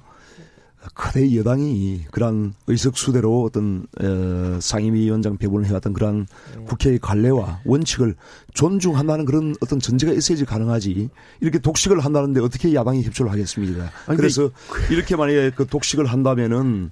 그대 0.94 1.36
여당이 1.36 2.06
그러한 2.12 2.54
의석수대로 2.68 3.44
어떤 3.44 3.86
어, 4.02 4.60
상임위원장 4.62 5.38
배분을 5.38 5.66
해왔던 5.68 5.94
그러한 5.94 6.26
네. 6.58 6.64
국회의 6.66 7.00
관례와 7.00 7.62
원칙을 7.66 8.16
존중한다는 8.54 9.26
그런 9.26 9.56
어떤 9.60 9.80
전제가 9.80 10.14
있어야지 10.14 10.46
가능하지 10.46 11.10
이렇게 11.42 11.60
독식을 11.60 12.00
한다는데 12.00 12.40
어떻게 12.40 12.74
야당이 12.74 13.04
협조를 13.04 13.32
하겠습니까? 13.32 13.90
아니, 14.08 14.18
그래서 14.18 14.52
근데... 14.70 14.94
이렇게 14.94 15.16
만약에 15.16 15.52
그 15.56 15.68
독식을 15.68 16.06
한다면은 16.06 16.92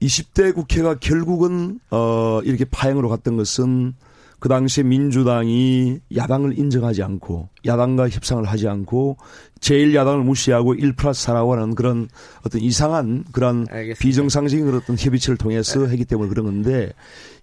20대 0.00 0.54
국회가 0.54 0.94
결국은 0.94 1.80
어 1.90 2.40
이렇게 2.44 2.64
파행으로 2.64 3.08
갔던 3.08 3.36
것은 3.36 3.94
그 4.38 4.48
당시에 4.48 4.84
민주당이 4.84 6.00
야당을 6.14 6.58
인정하지 6.58 7.02
않고 7.02 7.48
야당과 7.64 8.10
협상을 8.10 8.44
하지 8.44 8.68
않고 8.68 9.16
제일 9.60 9.94
야당을 9.94 10.22
무시하고 10.24 10.74
1 10.74 10.94
플러스 10.94 11.26
4라고 11.26 11.50
하는 11.50 11.74
그런 11.74 12.08
어떤 12.44 12.60
이상한 12.60 13.24
그런 13.32 13.66
알겠습니다. 13.70 13.98
비정상적인 13.98 14.74
어떤 14.74 14.96
협의체를 14.98 15.38
통해서 15.38 15.80
네. 15.80 15.92
했기 15.92 16.04
때문에 16.04 16.28
그런 16.28 16.44
건데 16.44 16.92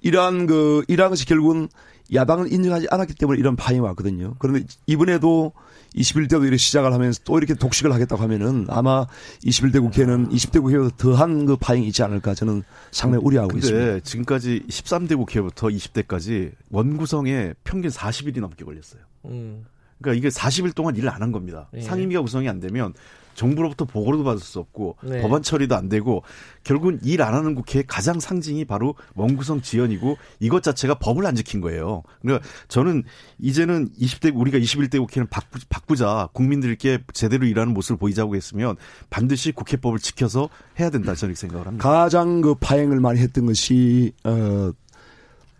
이러한 0.01 0.45
그 0.45 0.83
이러한 0.87 1.09
것이 1.09 1.25
결국은 1.25 1.67
야당을 2.13 2.51
인정하지 2.51 2.87
않았기 2.91 3.15
때문에 3.15 3.39
이런 3.39 3.55
파행이 3.55 3.79
왔거든요. 3.79 4.35
그런데 4.37 4.65
이번에도 4.85 5.53
21대도 5.95 6.41
이렇게 6.43 6.57
시작을 6.57 6.91
하면서 6.93 7.19
또 7.23 7.37
이렇게 7.37 7.53
독식을 7.53 7.91
하겠다고 7.93 8.21
하면은 8.23 8.65
아마 8.69 9.05
21대 9.45 9.79
국회는 9.81 10.29
20대 10.29 10.61
국회보다 10.61 10.95
더한 10.97 11.45
그 11.45 11.55
파행이 11.55 11.87
있지 11.87 12.03
않을까 12.03 12.33
저는 12.33 12.63
상당히 12.91 13.23
우려하고 13.23 13.49
근데 13.53 13.67
있습니다. 13.67 13.99
지금까지 14.01 14.63
13대 14.69 15.15
국회부터 15.17 15.67
20대까지 15.67 16.51
원구성에 16.71 17.53
평균 17.63 17.91
40일이 17.91 18.39
넘게 18.39 18.65
걸렸어요. 18.65 19.01
음. 19.25 19.65
그러니까 20.01 20.17
이게 20.19 20.27
40일 20.29 20.75
동안 20.75 20.95
일을 20.95 21.09
안 21.09 21.21
한 21.21 21.31
겁니다. 21.31 21.69
네. 21.71 21.81
상임위가 21.81 22.21
구성이 22.21 22.49
안 22.49 22.59
되면 22.59 22.93
정부로부터 23.33 23.85
보고도 23.85 24.23
받을 24.23 24.39
수 24.39 24.59
없고 24.59 24.97
네. 25.03 25.21
법안 25.21 25.41
처리도 25.41 25.75
안 25.75 25.89
되고 25.89 26.21
결국은 26.63 26.99
일 27.03 27.23
안 27.23 27.33
하는 27.33 27.55
국회의 27.55 27.83
가장 27.87 28.19
상징이 28.19 28.65
바로 28.65 28.95
원구성 29.15 29.61
지연이고 29.61 30.17
이것 30.39 30.61
자체가 30.61 30.95
법을 30.95 31.25
안 31.25 31.35
지킨 31.35 31.61
거예요. 31.61 32.03
그러니까 32.21 32.45
저는 32.67 33.03
이제는 33.39 33.89
20대 33.99 34.31
우리가 34.35 34.57
21대 34.59 34.99
국회는 34.99 35.27
바꾸, 35.29 35.59
바꾸자 35.69 36.29
국민들께 36.33 36.99
제대로 37.13 37.45
일하는 37.45 37.73
모습을 37.73 37.97
보이자고 37.97 38.35
했으면 38.35 38.75
반드시 39.09 39.51
국회법을 39.51 39.99
지켜서 39.99 40.49
해야 40.79 40.89
된다 40.89 41.15
저는 41.15 41.35
생각을 41.35 41.67
합니다. 41.67 41.87
가장 41.89 42.41
그 42.41 42.55
파행을 42.55 42.99
많이 42.99 43.19
했던 43.19 43.45
것이 43.45 44.11
어 44.23 44.71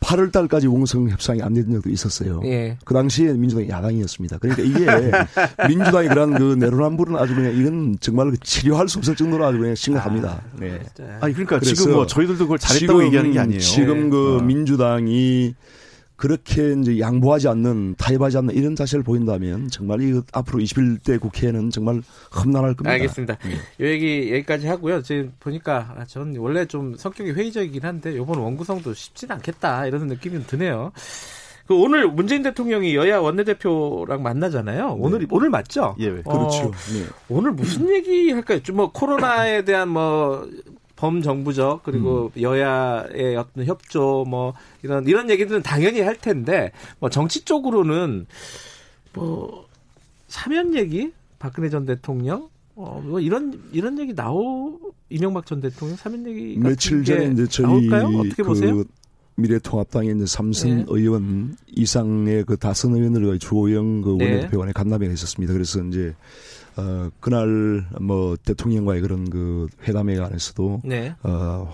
8월 0.04 0.32
달까지 0.32 0.68
원구성 0.68 1.10
협상이 1.10 1.42
안 1.42 1.54
된 1.54 1.72
적도 1.72 1.90
있었어요. 1.90 2.42
예. 2.46 2.78
그 2.84 2.94
당시에 2.94 3.34
민주당이 3.34 3.70
야당이었습니다. 3.70 4.38
그러니까 4.40 4.64
이게 4.64 4.86
민주당이 5.70 6.08
그런 6.10 6.34
그 6.34 6.56
내로남불은 6.60 7.16
아주 7.16 7.36
그냥 7.36 7.56
이건 7.56 7.98
정말 8.00 8.32
그 8.32 8.38
치료할 8.40 8.90
수 8.90 8.98
없을 9.00 9.16
정도로 9.16 9.46
아주 9.46 9.58
그냥 9.60 9.76
심각합니다. 9.76 10.30
아, 10.30 10.42
네. 10.60 10.80
아니 11.22 11.34
그러니까 11.34 11.60
지금 11.60 11.94
뭐 11.94 12.06
저희들도 12.08 12.44
그걸 12.46 12.58
잘했다고 12.60 13.00
지금, 13.00 13.06
얘기하는 13.06 13.32
게 13.32 13.40
아니에요. 13.40 13.60
지금 13.60 14.10
그 14.10 14.38
어. 14.38 14.42
민주당이 14.42 15.56
그렇게 16.16 16.74
이제 16.80 17.00
양보하지 17.00 17.48
않는 17.50 17.96
타협하지 17.98 18.38
않는 18.38 18.56
이런 18.56 18.76
자세를 18.76 19.04
보인다면 19.04 19.70
정말 19.70 20.02
이 20.02 20.22
앞으로 20.32 20.60
21대 20.60 21.20
국회에는 21.20 21.70
정말 21.70 22.02
험난할 22.36 22.76
겁니다. 22.76 22.92
알겠습니다. 22.92 23.38
네. 23.44 23.86
요 23.86 23.90
얘기 23.90 24.32
여기까지 24.32 24.68
하고요. 24.68 25.02
지금 25.02 25.34
보니까 25.40 25.96
아, 25.98 26.06
전 26.06 26.36
원래 26.38 26.66
좀 26.66 26.96
성격이 26.96 27.32
회의적이긴 27.32 27.84
한데 27.84 28.14
이번 28.14 28.40
원구성도 28.40 28.94
쉽진 28.94 29.32
않겠다 29.32 29.86
이런 29.88 30.08
느낌이 30.08 30.46
드네요. 30.46 30.92
그 31.66 31.76
오늘 31.76 32.08
문재인 32.10 32.44
대통령이 32.44 32.94
여야 32.96 33.20
원내대표랑 33.20 34.22
만나잖아요. 34.22 34.98
오늘 35.00 35.20
네. 35.20 35.26
오늘 35.32 35.50
맞죠? 35.50 35.96
예, 36.00 36.10
그렇죠. 36.10 36.28
어, 36.66 36.72
네. 36.94 37.06
오늘 37.30 37.52
무슨 37.54 37.90
얘기 37.90 38.32
할까요? 38.32 38.62
좀 38.62 38.76
뭐 38.76 38.92
코로나에 38.92 39.64
대한 39.64 39.88
뭐 39.90 40.48
범정부적 41.04 41.84
그리고 41.84 42.32
음. 42.38 42.42
여야의 42.42 43.36
어떤 43.36 43.66
협조 43.66 44.24
뭐 44.26 44.54
이런 44.84 45.06
이런 45.06 45.30
얘기들은 45.30 45.62
당연히 45.62 46.00
할 46.00 46.16
텐데 46.16 46.72
뭐 47.00 47.10
정치 47.10 47.44
쪽으로는 47.44 48.26
뭐 49.14 49.68
사면 50.30 50.74
얘기 50.76 51.12
박근혜 51.40 51.70
전 51.70 51.86
대통령 51.86 52.48
어 52.76 53.02
뭐 53.04 53.20
이런 53.20 53.62
이런 53.74 54.00
얘기 54.00 54.16
나오 54.16 54.80
이명박 55.10 55.46
전 55.46 55.60
대통령 55.60 55.98
사면 55.98 56.26
얘기 56.26 56.58
며칠 56.58 57.04
전에 57.04 57.32
이제 57.34 57.48
저희 57.48 57.88
나올까요? 57.88 58.20
어떻게 58.20 58.42
그 58.42 58.48
보세요? 58.48 58.84
미래통합당의 59.36 60.16
이제 60.16 60.26
삼선 60.26 60.78
네. 60.78 60.86
의원 60.88 61.58
이상의 61.68 62.46
그 62.46 62.56
다선 62.56 62.96
의원들과 62.96 63.40
주호영 63.40 64.02
그 64.04 64.16
네. 64.18 64.26
원내대표간에 64.26 64.72
간담회가 64.72 65.12
있었습니다. 65.12 65.52
그래서 65.54 65.84
이제 65.84 66.16
어, 66.76 67.10
그날 67.20 67.86
뭐 68.02 68.36
대통령과의 68.44 69.02
그런 69.02 69.30
그 69.30 69.68
회담에 69.88 70.16
관해서도 70.16 70.82
네. 70.84 71.16
어, 71.24 71.74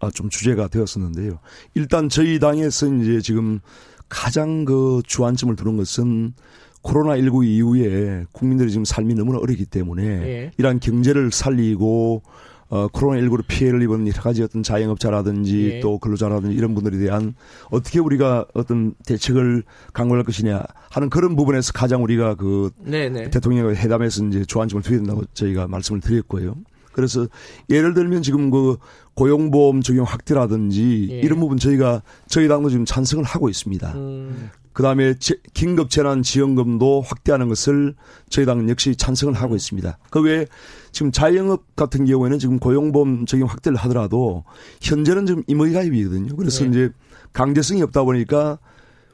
아, 0.00 0.10
좀 0.10 0.28
주제가 0.28 0.68
되었었는데요. 0.68 1.38
일단 1.74 2.08
저희 2.08 2.38
당에서 2.38 2.86
이제 2.94 3.20
지금 3.20 3.60
가장 4.08 4.64
그 4.64 5.02
주안점을 5.06 5.54
두는 5.56 5.76
것은 5.76 6.34
코로나19 6.82 7.46
이후에 7.46 8.24
국민들이 8.32 8.70
지금 8.70 8.84
삶이 8.84 9.14
너무나 9.14 9.38
어렵기 9.38 9.66
때문에 9.66 10.02
네. 10.02 10.50
이러한 10.56 10.80
경제를 10.80 11.30
살리고 11.30 12.22
어, 12.70 12.86
코로나19로 12.88 13.42
피해를 13.46 13.82
입은 13.82 14.06
여러 14.06 14.22
가지 14.22 14.42
어떤 14.44 14.62
자영업자라든지 14.62 15.70
예. 15.74 15.80
또 15.80 15.98
근로자라든지 15.98 16.56
이런 16.56 16.72
분들에 16.74 16.98
대한 16.98 17.34
어떻게 17.70 17.98
우리가 17.98 18.46
어떤 18.54 18.94
대책을 19.06 19.64
강구할 19.92 20.22
것이냐 20.22 20.62
하는 20.90 21.10
그런 21.10 21.34
부분에서 21.34 21.72
가장 21.72 22.02
우리가 22.04 22.36
그 22.36 22.70
네네. 22.78 23.08
네. 23.08 23.30
대통령과 23.30 23.74
회담에서 23.74 24.24
이제 24.24 24.44
조안점을 24.44 24.82
드려야 24.84 25.00
된다고 25.00 25.24
저희가 25.34 25.66
말씀을 25.66 26.00
드렸고요. 26.00 26.54
그래서 26.92 27.26
예를 27.68 27.94
들면 27.94 28.22
지금 28.22 28.50
그 28.50 28.76
고용보험 29.14 29.82
적용 29.82 30.04
확대라든지 30.04 31.08
예. 31.10 31.20
이런 31.20 31.40
부분 31.40 31.58
저희가 31.58 32.02
저희 32.28 32.46
당도 32.46 32.70
지금 32.70 32.84
찬성을 32.84 33.24
하고 33.24 33.48
있습니다. 33.48 33.92
음. 33.94 34.50
그다음에 34.72 35.14
긴급 35.52 35.90
재난 35.90 36.22
지원금도 36.22 37.02
확대하는 37.02 37.48
것을 37.48 37.94
저희 38.28 38.46
당은 38.46 38.68
역시 38.68 38.94
찬성을 38.96 39.34
하고 39.34 39.56
있습니다. 39.56 39.98
그 40.10 40.20
외에 40.22 40.46
지금 40.92 41.10
자영업 41.12 41.76
같은 41.76 42.04
경우에는 42.04 42.38
지금 42.38 42.58
고용보험 42.58 43.26
적용 43.26 43.48
확대를 43.48 43.76
하더라도 43.78 44.44
현재는 44.80 45.26
지금 45.26 45.42
임의 45.46 45.72
가입이거든요. 45.72 46.36
그래서 46.36 46.64
네. 46.64 46.70
이제 46.70 46.90
강제성이 47.32 47.82
없다 47.82 48.04
보니까 48.04 48.58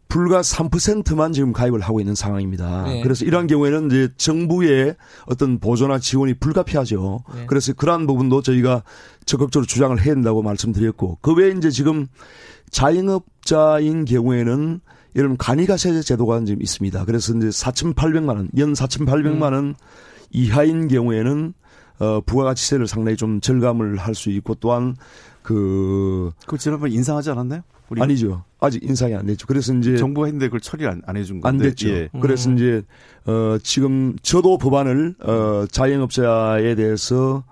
불과 0.09 0.41
3%만 0.41 1.33
지금 1.33 1.53
가입을 1.53 1.81
하고 1.81 2.01
있는 2.01 2.15
상황입니다. 2.15 2.85
네. 2.85 3.03
그래서 3.03 3.25
이러한 3.25 3.49
경우에는 3.49 3.87
이제 3.87 4.09
정부의 4.17 4.95
어떤 5.27 5.59
보조나 5.59 5.99
지원이 5.99 6.35
불가피하죠. 6.35 7.25
네. 7.35 7.47
그래서 7.47 7.73
그러한 7.73 8.07
부분도 8.07 8.43
저희가 8.43 8.85
적극적으로 9.25 9.67
주장을 9.67 9.99
해야 10.01 10.15
된다고 10.15 10.43
말씀드렸고 10.43 11.19
그 11.23 11.35
외에 11.35 11.51
이제 11.51 11.71
지금 11.71 12.07
자영업자인 12.71 14.05
경우에는 14.05 14.81
이런 15.17 15.37
간이가세 15.39 16.01
제도가 16.03 16.45
지금 16.45 16.61
있습니다. 16.61 17.05
그래서 17.07 17.35
이제 17.35 17.49
4,800만 17.49 18.29
원, 18.29 18.51
연 18.59 18.75
4,800만 18.75 19.43
원 19.43 19.55
음. 19.55 19.75
이하인 20.31 20.89
경우에는 20.89 21.55
어 21.99 22.21
부가가치세를 22.21 22.87
상당히 22.87 23.17
좀 23.17 23.41
절감을 23.41 23.97
할 23.97 24.15
수 24.15 24.31
있고 24.31 24.55
또한 24.57 24.95
그. 25.43 26.31
그 26.47 26.59
지난번 26.59 26.93
인상하지 26.93 27.31
않았나요? 27.31 27.63
아니죠. 27.99 28.45
아직 28.61 28.83
인상이 28.83 29.15
안 29.15 29.27
됐죠. 29.27 29.47
그래서 29.47 29.73
이제 29.73 29.97
정부가 29.97 30.27
했는데 30.27 30.47
그걸 30.47 30.61
처리를 30.61 30.91
안, 30.91 31.03
안 31.07 31.17
해준 31.17 31.41
건데 31.41 31.65
안 31.65 31.71
됐죠. 31.71 31.89
예. 31.89 32.09
그래서 32.21 32.51
음. 32.51 32.57
이제 32.57 32.83
어 33.25 33.57
지금 33.63 34.17
저도 34.23 34.59
법안을 34.59 35.15
어 35.23 35.65
자영업자에 35.71 36.75
대해서 36.75 37.45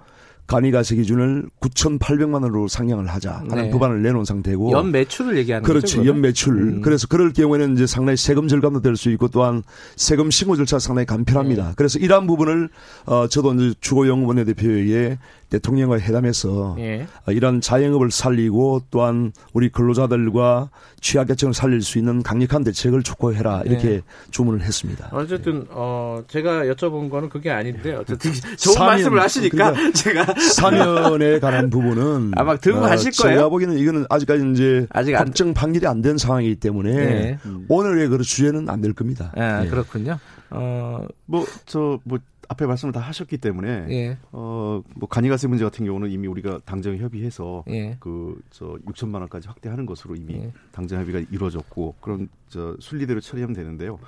간이가세 0.47 0.97
기준을 0.97 1.47
9,800만 1.61 2.35
원으로 2.35 2.69
상향을 2.69 3.07
하자 3.07 3.45
하는 3.49 3.65
네. 3.65 3.71
법안을 3.71 4.03
내놓은 4.03 4.25
상태고 4.25 4.73
연 4.73 4.93
매출을 4.93 5.37
얘기하는 5.39 5.65
그렇죠. 5.65 5.99
거죠. 5.99 6.09
연 6.09 6.21
매출. 6.21 6.55
음. 6.61 6.81
그래서 6.83 7.07
그럴 7.07 7.33
경우에는 7.33 7.75
이제 7.75 7.87
상당히 7.87 8.17
세금 8.17 8.49
절감도 8.49 8.81
될 8.81 8.95
수 8.97 9.11
있고 9.11 9.29
또한 9.29 9.63
세금 9.97 10.31
신고 10.31 10.55
절차 10.57 10.79
상당히 10.79 11.07
간편합니다. 11.07 11.69
네. 11.69 11.73
그래서 11.77 11.99
이러한 11.99 12.27
부분을 12.27 12.69
어 13.07 13.27
저도 13.27 13.55
이제 13.55 13.75
주호영 13.81 14.27
원내대표에게 14.27 15.19
대통령과 15.59 15.99
회담해서 15.99 16.77
예. 16.79 17.07
어, 17.27 17.33
이런 17.33 17.61
자영업을 17.61 18.11
살리고 18.11 18.83
또한 18.91 19.33
우리 19.53 19.69
근로자들과 19.69 20.71
취약계층을 21.01 21.53
살릴 21.55 21.83
수 21.83 21.99
있는 21.99 22.23
강력한 22.23 22.65
대책을 22.65 23.03
촉구해라 23.03 23.63
이렇게 23.65 23.89
예. 23.89 24.03
주문을 24.31 24.63
했습니다. 24.63 25.09
어쨌든 25.13 25.67
어 25.71 26.23
제가 26.29 26.65
여쭤본 26.65 27.11
거는 27.11 27.29
그게 27.29 27.51
아닌데 27.51 27.95
어쨌든 27.95 28.33
좋은 28.57 28.75
사면, 28.75 28.89
말씀을 28.91 29.21
하시니까 29.21 29.73
그러니까 29.73 29.93
제가 29.93 30.27
사면에 30.53 31.39
관한 31.41 31.71
부분은 31.71 32.33
아마 32.37 32.53
어, 32.53 32.57
가실 32.57 33.13
거예요. 33.13 33.37
제가 33.39 33.49
보기에는 33.49 33.79
이거는 33.79 34.07
아직까지 34.09 34.51
이제 34.53 34.87
아직 34.91 35.15
확정 35.15 35.53
판결이 35.55 35.87
안 35.87 36.05
된 36.05 36.19
상황이기 36.19 36.57
때문에 36.57 36.91
예. 36.93 37.39
오늘의 37.69 38.09
그 38.09 38.23
주제는 38.23 38.69
안 38.69 38.81
될 38.83 38.93
겁니다. 38.93 39.33
아, 39.37 39.65
그렇군요. 39.65 40.19
어뭐 40.51 41.47
저뭐 41.65 42.19
앞에 42.49 42.67
말씀을 42.67 42.93
다 42.93 43.01
하셨기 43.01 43.39
때문에 43.39 43.87
예. 43.91 44.19
어뭐 44.33 45.09
간이가세 45.09 45.49
문제 45.49 45.65
같은 45.65 45.85
경우는 45.87 46.11
이미 46.11 46.29
우리가 46.29 46.61
당정 46.65 46.97
협의해서 46.97 47.65
예. 47.69 47.97
그저 48.01 48.79
6천만 48.87 49.17
원까지 49.21 49.49
확대하는 49.49 49.87
것으로 49.87 50.17
이미 50.17 50.35
예. 50.35 50.53
당정 50.73 51.01
협의가 51.01 51.21
이루어졌고 51.31 51.97
그런 52.01 52.29
저 52.49 52.77
순리대로 52.81 53.21
처리하면 53.21 53.55
되는데요. 53.55 53.99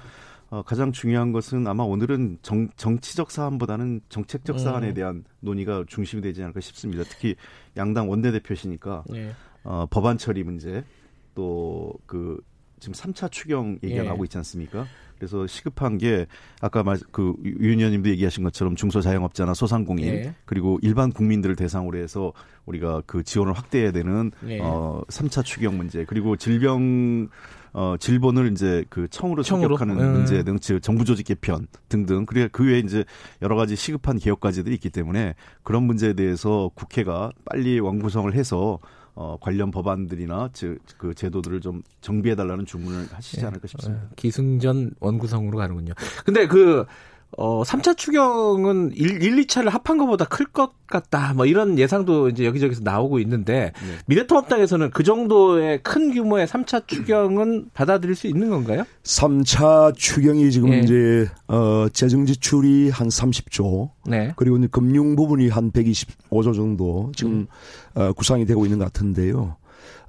어, 0.49 0.63
가장 0.63 0.93
중요한 0.93 1.33
것은 1.33 1.67
아마 1.67 1.83
오늘은 1.83 2.39
정, 2.43 2.69
정치적 2.77 3.33
사안보다는 3.33 4.03
정책적 4.09 4.61
사안에 4.61 4.91
음. 4.91 4.95
대한 4.95 5.25
논의가 5.41 5.85
중심이 5.89 6.23
되지 6.23 6.43
않을까 6.43 6.61
싶습니다. 6.61 7.03
특히 7.03 7.35
양당 7.77 8.09
원내대표시니까 8.09 9.05
예. 9.15 9.33
어, 9.65 9.87
법안 9.91 10.19
처리 10.19 10.45
문제 10.45 10.85
또 11.35 11.93
그 12.07 12.41
지금 12.79 12.95
3차 12.95 13.31
추경 13.31 13.79
얘기가 13.83 14.05
예. 14.05 14.09
나오고 14.09 14.25
있지 14.25 14.37
않습니까? 14.39 14.87
그래서 15.19 15.47
시급한 15.47 15.99
게 15.99 16.27
아까 16.61 16.83
말그 16.83 17.35
유의원님도 17.45 18.09
얘기하신 18.11 18.45
것처럼 18.45 18.77
중소자영업자나 18.77 19.55
소상공인 19.55 20.07
네. 20.07 20.35
그리고 20.45 20.79
일반 20.83 21.13
국민들을 21.13 21.57
대상으로 21.57 21.99
해서 21.99 22.33
우리가 22.67 23.03
그 23.07 23.23
지원을 23.23 23.53
확대해야 23.53 23.93
되는 23.93 24.33
네. 24.41 24.59
어 24.61 25.03
3차 25.09 25.45
추경 25.45 25.77
문제 25.77 26.05
그리고 26.05 26.37
질병 26.37 27.29
어, 27.77 27.95
질본을 27.99 28.53
이제 28.53 28.87
그 28.89 29.07
청으로 29.07 29.43
성격하는 29.43 30.01
음. 30.01 30.13
문제 30.13 30.43
등, 30.43 30.59
즉 30.59 30.81
정부 30.81 31.05
조직 31.05 31.25
개편 31.25 31.67
등등. 31.91 32.25
그래 32.25 32.49
그 32.51 32.65
외에 32.65 32.79
이제 32.79 33.05
여러 33.43 33.55
가지 33.55 33.77
시급한 33.77 34.19
개혁 34.19 34.41
과제들이 34.41 34.75
있기 34.77 34.89
때문에 34.89 35.35
그런 35.63 35.83
문제에 35.83 36.15
대해서 36.15 36.71
국회가 36.75 37.33
빨리 37.45 37.79
왕구성을 37.79 38.33
해서 38.33 38.79
어, 39.17 39.37
관련 39.41 39.71
법안들이나 39.71 40.51
즉 40.53 40.79
그 40.99 41.15
제도들을 41.15 41.61
좀 41.61 41.83
정비해 42.01 42.35
달라는 42.37 42.65
주문을 42.67 43.07
하시지 43.13 43.41
예. 43.43 43.47
않을까 43.47 43.67
싶습니다. 43.67 44.03
예. 44.05 44.09
기승전 44.17 44.93
원구성으로 45.01 45.59
가는군요. 45.59 45.95
근데 46.25 46.47
그 46.47 46.85
어, 47.37 47.63
3차 47.65 47.97
추경은 47.97 48.93
1, 48.95 49.23
1 49.23 49.37
2차를 49.47 49.69
합한 49.69 49.99
것보다 49.99 50.25
클 50.27 50.47
것 50.47 50.73
같다. 50.87 51.35
뭐 51.35 51.45
이런 51.45 51.77
예상도 51.79 52.29
이제 52.29 52.47
여기저기서 52.47 52.83
나오고 52.85 53.19
있는데 53.19 53.73
네. 53.83 53.99
미래통합당에서는 54.07 54.91
그 54.91 55.03
정도의 55.03 55.83
큰 55.83 56.15
규모의 56.15 56.47
3차 56.47 56.87
추경은 56.87 57.71
받아들일 57.75 58.15
수 58.15 58.29
있는 58.29 58.49
건가요? 58.49 58.85
3차 59.03 59.95
추경이 59.97 60.51
지금 60.53 60.71
네. 60.71 60.79
이제 60.81 61.29
어, 61.49 61.89
재정 61.93 62.25
지출이 62.27 62.91
한 62.91 63.09
30조. 63.09 63.91
네. 64.07 64.33
그리고 64.37 64.57
이제 64.57 64.69
금융 64.71 65.17
부분이 65.17 65.49
한 65.49 65.73
125조 65.73 66.55
정도 66.55 67.11
지금 67.17 67.33
음. 67.33 67.47
어, 67.97 68.13
구상이 68.13 68.47
되고 68.47 68.65
있는 68.65 68.79
것 68.79 68.85
같은데요. 68.85 69.57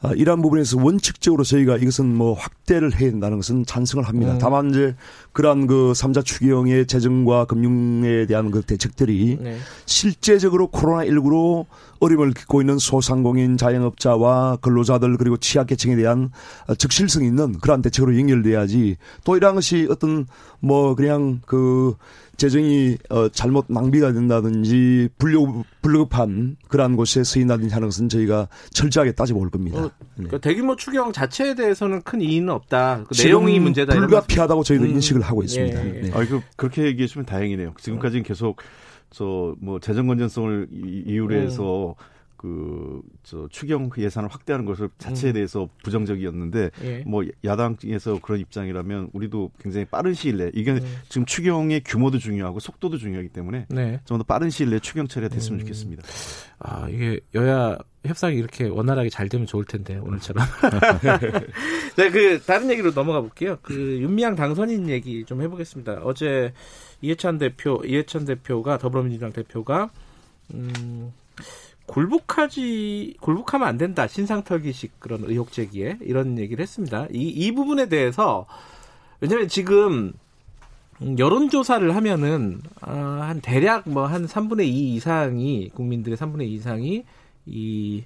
아, 0.02 0.12
이러한 0.12 0.44
부분에서 0.44 0.78
원칙적으로 0.80 1.44
저희가 1.44 1.78
이것은 1.78 2.14
뭐 2.14 2.34
확대를 2.34 2.94
해야 3.00 3.10
된다는 3.10 3.38
것은 3.38 3.66
찬성을 3.66 4.08
합니다. 4.08 4.34
음. 4.34 4.38
다만 4.38 4.70
이제 4.70 4.96
그러한 5.34 5.66
그 5.66 5.94
3자 5.96 6.24
추경의 6.24 6.86
재정과 6.86 7.46
금융에 7.46 8.28
대한 8.28 8.52
그 8.52 8.62
대책들이 8.62 9.40
네. 9.42 9.58
실제적으로 9.88 10.70
코로나19로 10.70 11.66
어려움을 12.00 12.34
겪고 12.34 12.62
있는 12.62 12.78
소상공인 12.78 13.58
자영업자와 13.58 14.58
근로자들 14.58 15.18
그리고 15.18 15.38
취약계층에 15.38 15.96
대한 15.96 16.30
적실성 16.78 17.24
있는 17.24 17.58
그러한 17.58 17.82
대책으로 17.82 18.20
연결돼야지 18.20 18.98
또 19.24 19.36
이러한 19.36 19.56
것이 19.56 19.88
어떤 19.90 20.28
뭐 20.60 20.94
그냥 20.94 21.42
그 21.48 21.96
재정이 22.38 22.98
어, 23.10 23.30
잘못 23.30 23.66
낭비가 23.68 24.14
된다든지 24.14 25.10
불려, 25.18 25.64
불급한 25.82 26.58
그러한 26.68 26.96
곳에 26.96 27.24
쓰인다든지 27.24 27.74
하는 27.74 27.88
것은 27.88 28.10
저희가 28.10 28.48
철저하게 28.72 29.14
따져볼 29.14 29.50
겁니다. 29.50 29.86
어, 29.86 29.92
그러니까 30.14 30.38
대규모 30.38 30.76
추경 30.76 31.12
자체에 31.12 31.56
대해서는 31.56 32.04
큰 32.04 32.22
이의는 32.22 32.50
없다. 32.50 33.06
그 33.08 33.22
내용이 33.22 33.60
문제다. 33.60 33.96
불가피하다고 33.96 34.64
저희도 34.64 34.86
음, 34.86 34.90
인식을 34.92 35.22
하고 35.22 35.44
있습니다. 35.44 35.84
예, 35.84 35.96
예. 35.98 36.02
네. 36.02 36.12
아, 36.14 36.26
그 36.26 36.42
그렇게 36.56 36.84
얘기해 36.86 37.08
주면 37.08 37.26
다행이네요. 37.26 37.74
지금까지는 37.80 38.24
계속 38.24 38.62
저뭐 39.10 39.80
재정 39.82 40.08
건전성을 40.08 40.68
이유로 40.72 41.36
음. 41.36 41.42
해서 41.42 41.96
음. 41.98 42.17
그, 42.38 43.02
저, 43.24 43.48
추경 43.50 43.90
그 43.90 44.02
예산을 44.02 44.30
확대하는 44.30 44.66
것을 44.66 44.90
자체에 44.98 45.32
음. 45.32 45.34
대해서 45.34 45.68
부정적이었는데, 45.84 46.72
예. 46.84 47.04
뭐, 47.06 47.24
야당에서 47.44 48.20
그런 48.22 48.40
입장이라면 48.40 49.10
우리도 49.14 49.52
굉장히 49.60 49.86
빠른 49.86 50.14
시일 50.14 50.38
내에, 50.38 50.52
이게 50.54 50.72
음. 50.72 50.80
지금 51.10 51.26
추경의 51.26 51.82
규모도 51.84 52.20
중요하고 52.20 52.60
속도도 52.60 52.98
중요하기 52.98 53.30
때문에, 53.30 53.66
네. 53.70 54.00
좀더 54.06 54.24
빠른 54.24 54.50
시일 54.50 54.70
내에 54.70 54.80
추경 54.80 55.08
처리가 55.08 55.34
됐으면 55.34 55.60
음. 55.60 55.62
좋겠습니다. 55.62 56.04
아, 56.60 56.88
이게 56.90 57.20
여야 57.36 57.78
협상이 58.06 58.38
이렇게 58.38 58.66
원활하게 58.68 59.10
잘 59.10 59.28
되면 59.28 59.48
좋을 59.48 59.66
텐데, 59.66 59.98
오늘처럼. 59.98 60.46
네, 61.98 62.10
그, 62.12 62.40
다른 62.46 62.70
얘기로 62.70 62.94
넘어가 62.94 63.22
볼게요. 63.22 63.58
그, 63.64 63.74
윤미향 63.74 64.36
당선인 64.36 64.90
얘기 64.90 65.26
좀 65.26 65.42
해보겠습니다. 65.42 66.02
어제 66.04 66.54
이해찬 67.02 67.40
대표, 67.40 67.82
이해찬 67.84 68.26
대표가, 68.26 68.78
더불어민주당 68.78 69.32
대표가, 69.32 69.90
음, 70.54 71.12
굴복하지 71.88 73.16
굴복하면 73.22 73.68
안 73.68 73.78
된다 73.78 74.08
신상털기식 74.08 75.00
그런 75.00 75.24
의혹 75.24 75.52
제기에 75.52 75.98
이런 76.02 76.38
얘기를 76.38 76.62
했습니다. 76.62 77.08
이, 77.12 77.28
이 77.30 77.52
부분에 77.54 77.88
대해서 77.90 78.46
왜냐하면 79.20 79.48
지금 79.48 80.14
여론조사를 81.18 81.96
하면은 81.96 82.60
어, 82.82 82.92
한 82.92 83.40
대략 83.42 83.88
뭐 83.90 84.06
한 84.08 84.26
3분의 84.26 84.66
2 84.66 84.96
이상이 84.96 85.70
국민들의 85.74 86.18
3분의 86.18 86.44
2 86.44 86.54
이상이 86.56 87.04
이 87.46 88.04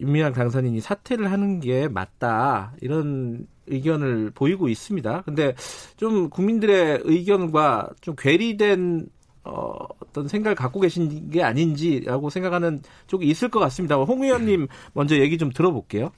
윤미향 0.00 0.32
당선인이 0.32 0.80
사퇴를 0.80 1.30
하는 1.30 1.60
게 1.60 1.88
맞다 1.88 2.72
이런 2.80 3.46
의견을 3.66 4.30
보이고 4.34 4.68
있습니다. 4.68 5.22
근데 5.22 5.54
좀 5.96 6.30
국민들의 6.30 7.00
의견과 7.04 7.90
좀 8.00 8.14
괴리된 8.16 9.08
어, 9.46 9.74
어떤 10.00 10.28
생각을 10.28 10.54
갖고 10.54 10.80
계신 10.80 11.30
게 11.30 11.42
아닌지라고 11.42 12.30
생각하는 12.30 12.80
쪽이 13.06 13.26
있을 13.26 13.48
것 13.48 13.60
같습니다. 13.60 13.96
홍 13.96 14.22
의원님 14.22 14.66
먼저 14.92 15.16
얘기 15.16 15.38
좀 15.38 15.50
들어볼게요. 15.50 16.10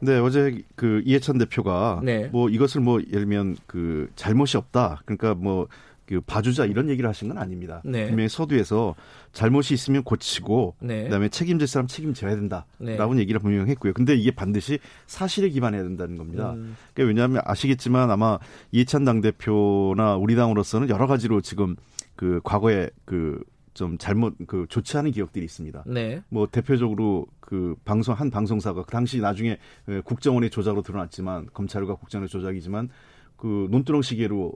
네, 0.00 0.18
어제 0.18 0.62
그 0.76 1.02
이해찬 1.04 1.38
대표가 1.38 2.00
네. 2.04 2.28
뭐 2.28 2.48
이것을 2.48 2.80
뭐 2.80 3.00
예를 3.00 3.20
들면 3.20 3.56
그 3.66 4.08
잘못이 4.14 4.56
없다. 4.56 5.02
그러니까 5.04 5.34
뭐 5.34 5.66
그 6.06 6.20
봐주자 6.20 6.64
이런 6.64 6.88
얘기를 6.88 7.08
하신 7.08 7.28
건 7.28 7.38
아닙니다. 7.38 7.82
네. 7.84 8.06
분명히 8.06 8.28
서두에서 8.28 8.94
잘못이 9.32 9.74
있으면 9.74 10.04
고치고 10.04 10.76
네. 10.80 11.04
그다음에 11.04 11.28
책임질 11.28 11.66
사람 11.66 11.88
책임져야 11.88 12.36
된다라고 12.36 13.14
네. 13.14 13.20
얘기를 13.20 13.40
분명히 13.40 13.70
했고요. 13.70 13.92
근데 13.92 14.14
이게 14.14 14.30
반드시 14.30 14.78
사실에 15.06 15.48
기반해야 15.48 15.82
된다는 15.82 16.16
겁니다. 16.16 16.52
음. 16.52 16.76
그러니까 16.94 17.08
왜냐하면 17.08 17.42
아시겠지만 17.44 18.10
아마 18.10 18.38
이해찬 18.70 19.04
당 19.04 19.20
대표나 19.20 20.16
우리 20.16 20.36
당으로서는 20.36 20.88
여러 20.88 21.06
가지로 21.06 21.40
지금 21.40 21.76
그 22.16 22.40
과거에 22.42 22.90
그 23.04 23.44
좀 23.76 23.98
잘못 23.98 24.34
그 24.46 24.66
좋지 24.70 24.96
않은 24.96 25.10
기억들이 25.10 25.44
있습니다. 25.44 25.84
네. 25.86 26.22
뭐 26.30 26.48
대표적으로 26.50 27.26
그 27.40 27.76
방송 27.84 28.14
한 28.14 28.30
방송사가 28.30 28.84
그 28.84 28.90
당시 28.90 29.20
나중에 29.20 29.58
그 29.84 30.00
국정원의 30.02 30.48
조작으로 30.48 30.82
드러났지만 30.82 31.46
검찰과 31.52 31.96
국정원의 31.96 32.30
조작이지만 32.30 32.88
그 33.36 33.68
논두렁 33.70 34.00
시계로 34.00 34.54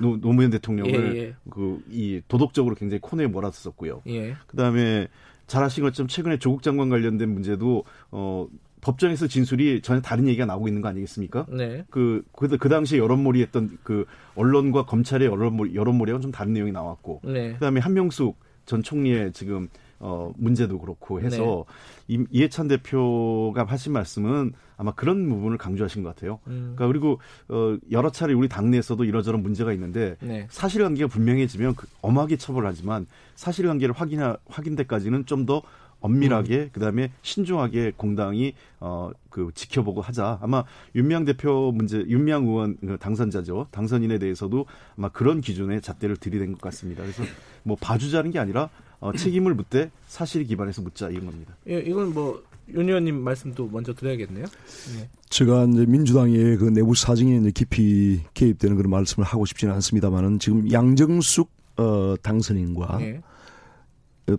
노, 0.00 0.16
노, 0.16 0.32
무현 0.32 0.50
대통령을 0.50 1.16
예, 1.16 1.20
예. 1.20 1.34
그이 1.50 2.22
도덕적으로 2.26 2.74
굉장히 2.74 3.00
코너에 3.02 3.26
몰아섰었고요. 3.26 4.00
예. 4.06 4.34
그다음에 4.46 5.08
잘 5.46 5.62
아신 5.62 5.84
것처럼 5.84 6.08
최근에 6.08 6.38
조국 6.38 6.62
장관 6.62 6.88
관련된 6.88 7.28
문제도 7.28 7.84
어 8.10 8.48
법정에서 8.80 9.26
진술이 9.26 9.82
전혀 9.82 10.00
다른 10.00 10.26
얘기가 10.28 10.46
나오고 10.46 10.68
있는 10.68 10.82
거 10.82 10.88
아니겠습니까? 10.88 11.46
네. 11.48 11.84
그, 11.90 12.22
그, 12.32 12.48
그 12.56 12.68
당시에 12.68 12.98
여론몰이 12.98 13.40
했던 13.42 13.78
그 13.82 14.04
언론과 14.34 14.86
검찰의 14.86 15.28
여론몰이, 15.28 15.74
여론몰이랑 15.74 16.20
좀 16.20 16.30
다른 16.30 16.52
내용이 16.52 16.72
나왔고. 16.72 17.22
네. 17.24 17.54
그 17.54 17.60
다음에 17.60 17.80
한명숙 17.80 18.38
전 18.66 18.82
총리의 18.82 19.32
지금 19.32 19.68
어, 20.00 20.32
문제도 20.36 20.78
그렇고 20.78 21.20
해서 21.20 21.64
네. 22.06 22.24
이 22.30 22.42
해찬 22.42 22.68
대표가 22.68 23.64
하신 23.64 23.92
말씀은 23.92 24.52
아마 24.76 24.92
그런 24.92 25.28
부분을 25.28 25.58
강조하신 25.58 26.04
것 26.04 26.14
같아요. 26.14 26.38
음. 26.46 26.74
그러니까 26.76 26.86
그리고 26.86 27.20
어, 27.48 27.76
여러 27.90 28.10
차례 28.10 28.32
우리 28.32 28.48
당내에서도 28.48 29.02
이러저런 29.04 29.42
문제가 29.42 29.72
있는데 29.72 30.16
네. 30.20 30.46
사실관계가 30.50 31.08
분명해지면 31.08 31.74
그 31.74 31.88
엄하게 32.00 32.36
처벌하지만 32.36 33.06
사실관계를 33.34 33.94
확인하, 33.94 34.36
확인 34.48 34.76
때까지는 34.76 35.26
좀더 35.26 35.62
엄밀하게 36.00 36.56
음. 36.58 36.70
그다음에 36.72 37.10
신중하게 37.22 37.92
공당이 37.96 38.54
어 38.80 39.10
그 39.38 39.52
지켜보고 39.54 40.00
하자. 40.00 40.40
아마 40.42 40.64
윤미향 40.96 41.24
대표 41.24 41.70
문제 41.72 41.98
윤미향 41.98 42.46
의원 42.46 42.76
그 42.80 42.96
당선자죠. 42.98 43.68
당선인에 43.70 44.18
대해서도 44.18 44.66
아마 44.96 45.08
그런 45.10 45.40
기준의 45.40 45.80
잣대를 45.80 46.16
들이댄 46.16 46.52
것 46.52 46.60
같습니다. 46.62 47.02
그래서 47.02 47.22
뭐 47.62 47.76
봐주자는 47.80 48.32
게 48.32 48.40
아니라 48.40 48.68
어, 48.98 49.12
책임을 49.12 49.54
묻되 49.54 49.92
사실 50.06 50.42
기반해서 50.42 50.82
묻자 50.82 51.10
이런 51.10 51.26
겁니다. 51.26 51.54
예, 51.68 51.78
이건 51.78 52.12
뭐 52.12 52.42
윤 52.70 52.86
의원님 52.86 53.20
말씀도 53.20 53.68
먼저 53.72 53.94
드려야겠네요. 53.94 54.44
네. 54.44 55.08
제가 55.30 55.64
이제 55.72 55.86
민주당의 55.86 56.58
그 56.58 56.64
내부 56.64 56.94
사정에 56.94 57.36
이제 57.38 57.50
깊이 57.50 58.20
개입되는 58.34 58.76
그런 58.76 58.90
말씀을 58.90 59.26
하고 59.26 59.46
싶지는 59.46 59.72
않습니다만은 59.72 60.38
지금 60.38 60.70
양정숙 60.70 61.48
어, 61.78 62.14
당선인과 62.20 62.98
네. 62.98 63.22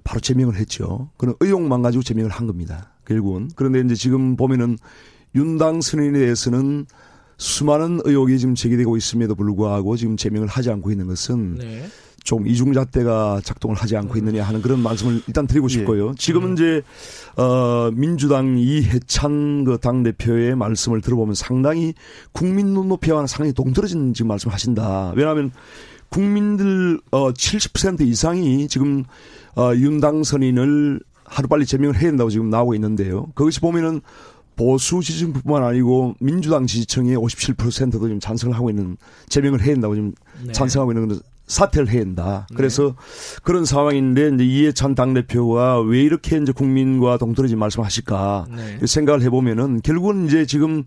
바로 0.04 0.20
제명을 0.20 0.56
했죠. 0.56 1.10
그런 1.18 1.36
의혹만 1.40 1.82
가지고 1.82 2.04
제명을 2.04 2.30
한 2.32 2.48
겁니다. 2.48 2.92
결국은 3.06 3.50
그런데 3.56 3.80
이제 3.82 3.96
지금 3.96 4.36
보면은 4.36 4.78
윤 5.36 5.58
당 5.58 5.82
선인에 5.82 6.18
대해서는 6.20 6.86
수많은 7.38 8.02
의혹이 8.04 8.38
지금 8.40 8.56
제기되고 8.56 8.98
있음에도 8.98 9.36
불구하고 9.36 9.96
지금 9.96 10.18
제명을 10.18 10.48
하지 10.48 10.70
않고 10.72 10.92
있는 10.92 11.08
것은 11.08 11.56
네. 11.60 11.86
좀 12.24 12.46
이중잣대가 12.48 13.40
작동을 13.44 13.78
하지 13.78 13.96
않고 13.96 14.18
있느냐 14.18 14.44
하는 14.44 14.62
그런 14.62 14.82
말씀을 14.82 15.22
일단 15.28 15.48
드리고 15.48 15.68
예. 15.68 15.70
싶고요. 15.70 16.14
지금은 16.16 16.50
음. 16.50 16.54
이제 16.54 16.82
어 17.38 17.90
민주당 17.94 18.58
이해찬 18.58 19.64
그 19.64 19.78
당 19.78 20.04
대표의 20.04 20.56
말씀을 20.56 21.00
들어보면 21.02 21.34
상당히 21.36 21.94
국민 22.34 22.68
눈높이와 22.74 23.26
상당히 23.28 23.54
동떨어진 23.54 24.14
지금 24.14 24.28
말씀하신다. 24.28 25.14
왜냐하면 25.16 25.52
국민들 26.10 27.00
어 27.12 27.32
70% 27.32 28.02
이상이 28.02 28.68
지금 28.68 29.04
어 29.56 29.74
윤당 29.76 30.24
선인을 30.24 31.00
하루빨리 31.26 31.66
제명을 31.66 31.96
해야 31.96 32.10
된다고 32.10 32.30
지금 32.30 32.50
나오고 32.50 32.74
있는데요. 32.76 33.28
거기서 33.36 33.62
보면은 33.62 34.02
보수 34.56 35.00
지지층뿐만 35.02 35.64
아니고 35.64 36.16
민주당 36.20 36.66
지지층의 36.66 37.16
57%도 37.16 38.00
지금 38.00 38.20
찬성을 38.20 38.54
하고 38.56 38.70
있는 38.70 38.98
제명을 39.30 39.62
해야 39.62 39.74
된다고 39.74 39.96
지금 39.96 40.14
네. 40.46 40.52
찬성하고 40.52 40.92
있는 40.92 41.20
사퇴를 41.48 41.90
해야 41.90 42.02
한다. 42.02 42.46
네. 42.50 42.56
그래서 42.58 42.84
네. 42.84 43.40
그런 43.44 43.64
상황인데 43.64 44.32
이제 44.36 44.44
이해찬 44.44 44.96
당대표가 44.96 45.80
왜 45.82 46.02
이렇게 46.02 46.38
이제 46.38 46.52
국민과 46.52 47.18
동떨어진 47.18 47.58
말씀하실까 47.58 48.48
네. 48.54 48.80
생각을 48.86 49.22
해보면은 49.22 49.82
결국은 49.82 50.26
이제 50.26 50.46
지금 50.46 50.84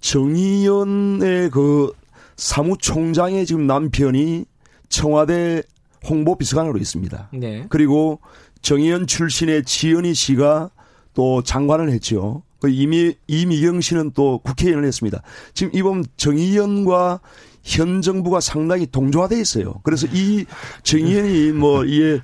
정의연의 0.00 1.50
그 1.50 1.92
사무총장의 2.38 3.44
지금 3.44 3.66
남편이 3.66 4.46
청와대 4.88 5.62
홍보 6.08 6.38
비서관으로 6.38 6.78
있습니다. 6.78 7.30
네. 7.34 7.66
그리고 7.68 8.20
정의연 8.62 9.06
출신의 9.06 9.64
지연희 9.64 10.14
씨가 10.14 10.70
또 11.14 11.42
장관을 11.42 11.90
했죠. 11.90 12.42
그 12.60 12.70
이미 12.70 13.14
이미경 13.26 13.80
씨는 13.80 14.12
또 14.14 14.38
국회의원을 14.38 14.86
했습니다. 14.86 15.20
지금 15.52 15.72
이번 15.74 16.04
정의연과 16.16 17.20
현 17.64 18.02
정부가 18.02 18.40
상당히 18.40 18.86
동조화돼 18.86 19.38
있어요. 19.38 19.74
그래서 19.82 20.06
이 20.12 20.46
정의연이 20.84 21.52
뭐 21.52 21.84
이에 21.84 22.20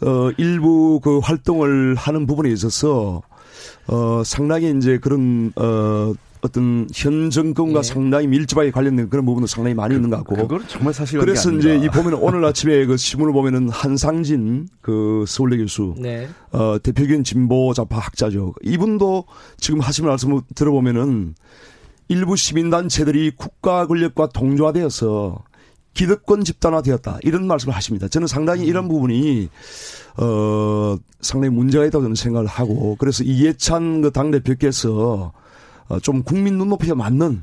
어 0.00 0.30
일부 0.38 1.00
그 1.02 1.18
활동을 1.18 1.96
하는 1.96 2.26
부분에 2.26 2.50
있어서 2.50 3.22
어 3.88 4.22
상당히 4.24 4.72
이제 4.76 4.98
그런 4.98 5.52
어 5.56 6.14
어떤 6.42 6.86
현 6.94 7.30
정권과 7.30 7.80
예. 7.80 7.82
상당히 7.82 8.26
밀접하게 8.26 8.70
관련된 8.70 9.08
그런 9.08 9.24
부분도 9.24 9.46
상당히 9.46 9.74
많이 9.74 9.90
그, 9.90 9.96
있는 9.96 10.10
것 10.10 10.16
같고. 10.18 10.36
그걸 10.36 10.68
정말 10.68 10.94
사실 10.94 11.18
그래서 11.18 11.50
이제 11.52 11.76
이 11.76 11.88
보면 11.88 12.14
오늘 12.14 12.44
아침에 12.44 12.86
그 12.86 12.96
신문을 12.96 13.32
보면은 13.32 13.68
한상진 13.68 14.68
그 14.80 15.24
서울대 15.26 15.56
교수, 15.56 15.94
네. 15.98 16.28
어 16.52 16.78
대표적인 16.82 17.24
진보 17.24 17.72
좌파 17.74 17.98
학자죠. 17.98 18.54
이분도 18.62 19.24
지금 19.58 19.80
하신 19.80 20.06
말씀을 20.06 20.40
들어보면은 20.54 21.34
일부 22.08 22.36
시민단체들이 22.36 23.32
국가 23.36 23.86
권력과 23.86 24.28
동조화되어서 24.28 25.42
기득권 25.94 26.44
집단화되었다 26.44 27.18
이런 27.22 27.46
말씀을 27.46 27.74
하십니다. 27.74 28.06
저는 28.06 28.26
상당히 28.26 28.64
음. 28.64 28.68
이런 28.68 28.88
부분이 28.88 29.48
어 30.18 30.96
상당히 31.20 31.54
문제가 31.54 31.86
있다고 31.86 32.04
저는 32.04 32.14
생각을 32.14 32.46
하고 32.46 32.96
그래서 32.98 33.24
이해찬 33.24 34.02
그 34.02 34.10
당 34.10 34.30
대표께서 34.30 35.32
어, 35.32 35.45
좀 36.02 36.22
국민 36.22 36.58
눈높이에 36.58 36.94
맞는 36.94 37.42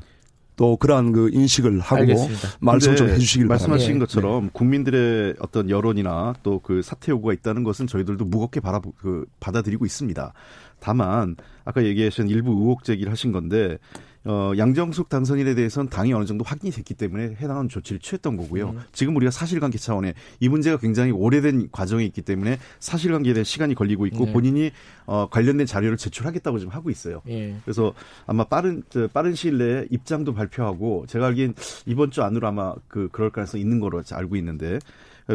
또 0.56 0.76
그러한 0.76 1.12
그 1.12 1.30
인식을 1.32 1.80
하고 1.80 2.02
알겠습니다. 2.02 2.48
말씀 2.60 2.94
좀 2.94 3.08
해주시길 3.08 3.48
바랍니다. 3.48 3.68
말씀하신 3.68 3.94
네. 3.94 3.98
것처럼 3.98 4.44
네. 4.44 4.50
국민들의 4.52 5.34
어떤 5.40 5.68
여론이나 5.68 6.34
또 6.42 6.60
그 6.62 6.80
사퇴 6.80 7.10
요구가 7.12 7.32
있다는 7.32 7.64
것은 7.64 7.86
저희들도 7.86 8.24
무겁게 8.24 8.60
바라 8.60 8.80
그 8.98 9.24
받아들이고 9.40 9.84
있습니다. 9.84 10.32
다만 10.78 11.36
아까 11.64 11.84
얘기하신 11.84 12.28
일부 12.28 12.52
의혹 12.52 12.84
제기를 12.84 13.10
하신 13.10 13.32
건데 13.32 13.78
어, 14.26 14.52
양정숙 14.56 15.10
당선인에 15.10 15.54
대해서는 15.54 15.90
당이 15.90 16.12
어느 16.14 16.24
정도 16.24 16.44
확인이 16.44 16.72
됐기 16.72 16.94
때문에 16.94 17.36
해당하는 17.40 17.68
조치를 17.68 18.00
취했던 18.00 18.36
거고요. 18.36 18.70
음. 18.70 18.80
지금 18.92 19.14
우리가 19.16 19.30
사실관계 19.30 19.76
차원에 19.76 20.14
이 20.40 20.48
문제가 20.48 20.78
굉장히 20.78 21.10
오래된 21.10 21.68
과정이 21.70 22.06
있기 22.06 22.22
때문에 22.22 22.58
사실관계에 22.80 23.34
대한 23.34 23.44
시간이 23.44 23.74
걸리고 23.74 24.06
있고 24.06 24.26
네. 24.26 24.32
본인이 24.32 24.70
어, 25.04 25.28
관련된 25.28 25.66
자료를 25.66 25.98
제출하겠다고 25.98 26.58
지금 26.58 26.72
하고 26.72 26.88
있어요. 26.88 27.20
네. 27.26 27.54
그래서 27.64 27.92
아마 28.26 28.44
빠른 28.44 28.82
저, 28.88 29.08
빠른 29.08 29.34
시일 29.34 29.58
내에 29.58 29.86
입장도 29.90 30.32
발표하고 30.32 31.04
제가 31.06 31.26
알기엔 31.26 31.54
이번 31.84 32.10
주 32.10 32.22
안으로 32.22 32.48
아마 32.48 32.74
그 32.88 33.08
그럴 33.12 33.30
가능성이 33.30 33.62
있는 33.62 33.78
거로 33.78 34.02
알고 34.10 34.36
있는데 34.36 34.78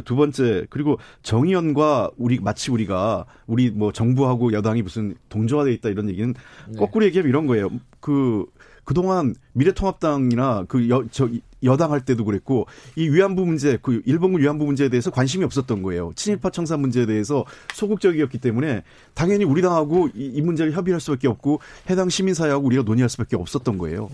두 0.05 0.15
번째 0.15 0.65
그리고 0.69 0.99
정의연과 1.23 2.11
우리 2.17 2.39
마치 2.39 2.71
우리가 2.71 3.25
우리 3.47 3.71
뭐 3.71 3.91
정부하고 3.91 4.53
여당이 4.53 4.81
무슨 4.81 5.15
동조화돼 5.29 5.73
있다 5.73 5.89
이런 5.89 6.09
얘기는 6.09 6.33
네. 6.69 6.77
거꾸로 6.77 7.05
얘기하면 7.05 7.29
이런 7.29 7.47
거예요. 7.47 7.69
그 7.99 8.45
그동안 8.89 9.35
미래통합당이나 9.53 10.65
그 10.67 10.89
여, 10.89 11.05
저, 11.11 11.29
여당 11.61 11.91
할 11.91 12.01
때도 12.01 12.25
그랬고 12.25 12.65
이 12.95 13.07
위안부 13.07 13.45
문제, 13.45 13.77
그 13.79 14.01
일본군 14.03 14.41
위안부 14.41 14.65
문제에 14.65 14.89
대해서 14.89 15.11
관심이 15.11 15.43
없었던 15.43 15.83
거예요. 15.83 16.11
친일파 16.15 16.49
청사 16.49 16.75
문제에 16.75 17.05
대해서 17.05 17.45
소극적이었기 17.75 18.39
때문에 18.39 18.81
당연히 19.13 19.43
우리 19.43 19.61
당하고 19.61 20.07
이, 20.15 20.25
이 20.33 20.41
문제를 20.41 20.71
협의할 20.71 20.99
수밖에 21.01 21.27
없고 21.27 21.59
해당 21.87 22.09
시민사회하고 22.09 22.65
우리가 22.65 22.81
논의할 22.81 23.09
수밖에 23.09 23.35
없었던 23.35 23.77
거예요. 23.77 24.09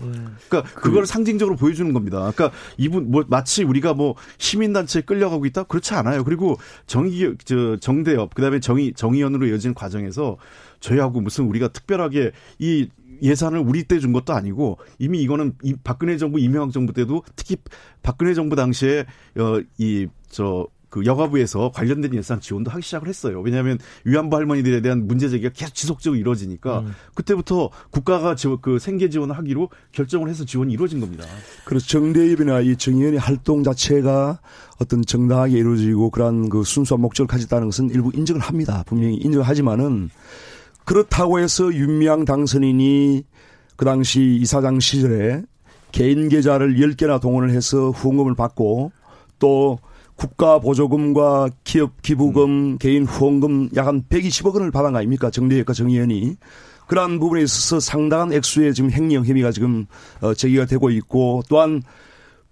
그러니까 0.50 0.70
그걸 0.74 1.00
그, 1.00 1.06
상징적으로 1.06 1.56
보여주는 1.56 1.90
겁니다. 1.94 2.18
그러니까 2.18 2.50
이분 2.76 3.10
뭐 3.10 3.24
마치 3.28 3.64
우리가 3.64 3.94
뭐 3.94 4.14
시민단체에 4.36 5.02
끌려가고 5.06 5.46
있다 5.46 5.62
그렇지 5.62 5.94
않아요. 5.94 6.22
그리고 6.22 6.58
정의 6.86 7.34
저 7.46 7.78
정대협 7.78 8.34
그다음에 8.34 8.60
정의 8.60 8.92
정의연으로 8.92 9.46
이어진 9.46 9.72
과정에서 9.72 10.36
저희하고 10.80 11.22
무슨 11.22 11.46
우리가 11.46 11.68
특별하게 11.68 12.32
이 12.58 12.88
예산을 13.22 13.58
우리 13.58 13.84
때 13.84 13.96
준 13.98 14.12
것도 14.12 14.34
아니고 14.34 14.78
이미 14.98 15.22
이거는 15.22 15.54
이 15.62 15.74
박근혜 15.82 16.16
정부 16.18 16.38
이명박 16.38 16.72
정부 16.72 16.92
때도 16.92 17.22
특히 17.34 17.56
박근혜 18.02 18.34
정부 18.34 18.56
당시에 18.56 19.06
어이 19.36 20.08
저 20.28 20.68
그 20.96 21.04
여가부에서 21.04 21.72
관련된 21.72 22.14
예산 22.14 22.40
지원도 22.40 22.70
하기 22.70 22.82
시작을 22.82 23.06
했어요. 23.08 23.42
왜냐하면 23.42 23.78
위안부 24.04 24.34
할머니들에 24.34 24.80
대한 24.80 25.06
문제 25.06 25.28
제기가 25.28 25.50
계속 25.52 25.74
지속적으로 25.74 26.18
이루어지니까 26.18 26.80
음. 26.80 26.94
그때부터 27.14 27.70
국가가 27.90 28.34
그 28.62 28.78
생계 28.78 29.10
지원을 29.10 29.36
하기로 29.36 29.68
결정을 29.92 30.30
해서 30.30 30.46
지원이 30.46 30.72
이루어진 30.72 31.00
겁니다. 31.00 31.24
그래서 31.66 31.86
정대협이나 31.86 32.60
이 32.60 32.76
정의연의 32.76 33.18
활동 33.18 33.62
자체가 33.62 34.40
어떤 34.80 35.04
정당하게 35.04 35.58
이루어지고 35.58 36.08
그러한 36.10 36.48
그 36.48 36.64
순수한 36.64 37.02
목적을 37.02 37.26
가졌다는 37.26 37.66
것은 37.68 37.90
일부 37.90 38.10
인정을 38.14 38.40
합니다. 38.40 38.82
분명히 38.86 39.16
인정하지만은 39.16 40.08
그렇다고 40.86 41.38
해서 41.40 41.74
윤미향 41.74 42.24
당선인이 42.24 43.24
그 43.76 43.84
당시 43.84 44.38
이사장 44.40 44.80
시절에 44.80 45.42
개인 45.92 46.28
계좌를 46.28 46.76
10개나 46.76 47.20
동원을 47.20 47.50
해서 47.50 47.90
후원금을 47.90 48.34
받고 48.34 48.92
또 49.38 49.78
국가 50.14 50.58
보조금과 50.58 51.50
기업 51.64 52.00
기부금, 52.02 52.44
음. 52.44 52.78
개인 52.78 53.04
후원금 53.04 53.70
약 53.76 53.86
한 53.86 54.02
120억 54.08 54.54
원을 54.54 54.70
받은 54.70 54.92
거 54.92 54.98
아닙니까? 54.98 55.30
정대협과 55.30 55.74
정의연이. 55.74 56.36
그러한 56.86 57.18
부분에 57.18 57.42
있어서 57.42 57.80
상당한 57.80 58.32
액수의 58.32 58.72
지금 58.72 58.90
행령 58.90 59.24
혐의가 59.24 59.50
지금 59.50 59.86
어, 60.20 60.34
제기가 60.34 60.66
되고 60.66 60.88
있고 60.90 61.42
또한 61.48 61.82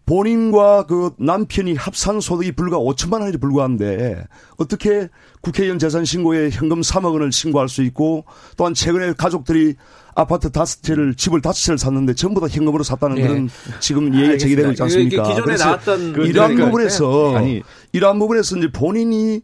본인과 0.06 0.84
그 0.86 1.12
남편이 1.18 1.74
합산 1.74 2.20
소득이 2.20 2.52
불과 2.52 2.76
5천만 2.78 3.20
원에 3.20 3.32
불과한데 3.38 4.26
어떻게 4.58 5.08
국회의원 5.40 5.78
재산 5.78 6.04
신고에 6.04 6.50
현금 6.50 6.80
3억 6.82 7.12
원을 7.12 7.32
신고할 7.32 7.68
수 7.68 7.82
있고 7.82 8.24
또한 8.56 8.74
최근에 8.74 9.14
가족들이 9.14 9.76
아파트 10.14 10.50
다섯 10.50 10.82
채를 10.82 11.14
집을 11.14 11.40
다섯 11.40 11.64
채를 11.64 11.78
샀는데 11.78 12.14
전부 12.14 12.40
다 12.40 12.46
현금으로 12.48 12.84
샀다는 12.84 13.18
예. 13.18 13.22
그런 13.22 13.50
지금 13.80 14.14
얘기가 14.14 14.36
제기되고 14.36 14.70
있지 14.70 14.82
않습니까? 14.82 15.22
기존에 15.22 15.56
나왔던 15.56 16.12
그 16.12 16.26
이러한 16.26 16.56
부분에서 16.56 17.36
아니 17.36 17.62
이러한 17.92 18.18
부분에서 18.18 18.58
이제 18.58 18.70
본인이 18.70 19.40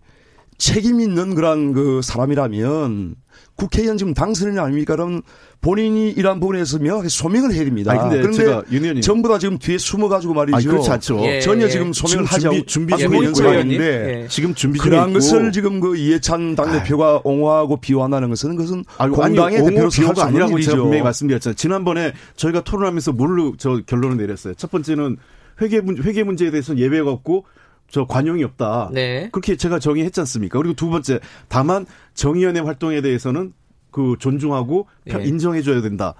책임 0.58 1.00
있는 1.00 1.34
그런 1.34 1.72
그 1.72 2.02
사람이라면 2.02 3.16
국회의원 3.60 3.98
지금 3.98 4.14
당선인이 4.14 4.58
아닙니까? 4.58 4.96
그럼 4.96 5.20
본인이 5.60 6.10
이러한 6.10 6.40
부분에서 6.40 6.78
명확히 6.78 7.10
소명을 7.10 7.52
해야 7.52 7.64
됩니다. 7.64 7.92
아니, 7.92 8.00
근데 8.00 8.22
그런데 8.22 8.62
윤 8.72 9.00
전부 9.02 9.28
다 9.28 9.38
지금 9.38 9.58
뒤에 9.58 9.76
숨어가지고 9.76 10.32
말이죠. 10.32 10.56
아니, 10.56 10.66
그렇지 10.66 10.90
않죠. 10.90 11.20
예, 11.26 11.40
전혀 11.40 11.66
예. 11.66 11.68
지금 11.68 11.92
소명을 11.92 12.24
하지 12.24 12.46
않고 12.46 12.64
준비 12.64 12.96
중에 12.96 13.16
있는 13.16 13.34
상황인데 13.34 14.26
지금 14.30 14.54
준비 14.54 14.78
중에 14.78 14.88
그러한 14.88 15.12
것을 15.12 15.52
지금 15.52 15.80
그 15.80 15.96
이해찬 15.96 16.56
당대표가 16.56 17.16
아. 17.16 17.20
옹호하고 17.22 17.76
비호한다는 17.76 18.30
것은 18.30 18.56
그것은 18.56 18.84
아니, 18.96 19.12
공당의 19.12 19.62
대표로서 19.64 20.06
할수 20.06 20.22
아니라고. 20.22 20.58
제가 20.58 20.76
분명히 20.78 21.02
말씀드렸잖아요. 21.02 21.54
지난번에 21.56 22.12
저희가 22.36 22.64
토론하면서 22.64 23.12
뭘로 23.12 23.54
저 23.58 23.80
결론을 23.84 24.16
내렸어요. 24.16 24.54
첫 24.54 24.70
번째는 24.70 25.18
회계 25.60 25.80
문 25.82 26.02
회계 26.02 26.22
문제에 26.22 26.50
대해서 26.50 26.78
예배가 26.78 27.10
없고 27.10 27.44
저 27.90 28.06
관용이 28.06 28.42
없다. 28.44 28.90
네. 28.92 29.28
그렇게 29.32 29.56
제가 29.56 29.78
정의했지 29.78 30.20
않습니까? 30.20 30.58
그리고 30.58 30.74
두 30.74 30.88
번째, 30.88 31.20
다만 31.48 31.86
정의연의 32.14 32.62
활동에 32.62 33.00
대해서는 33.00 33.52
그 33.90 34.16
존중하고 34.18 34.86
네. 35.04 35.24
인정해줘야 35.24 35.80
된다. 35.82 36.14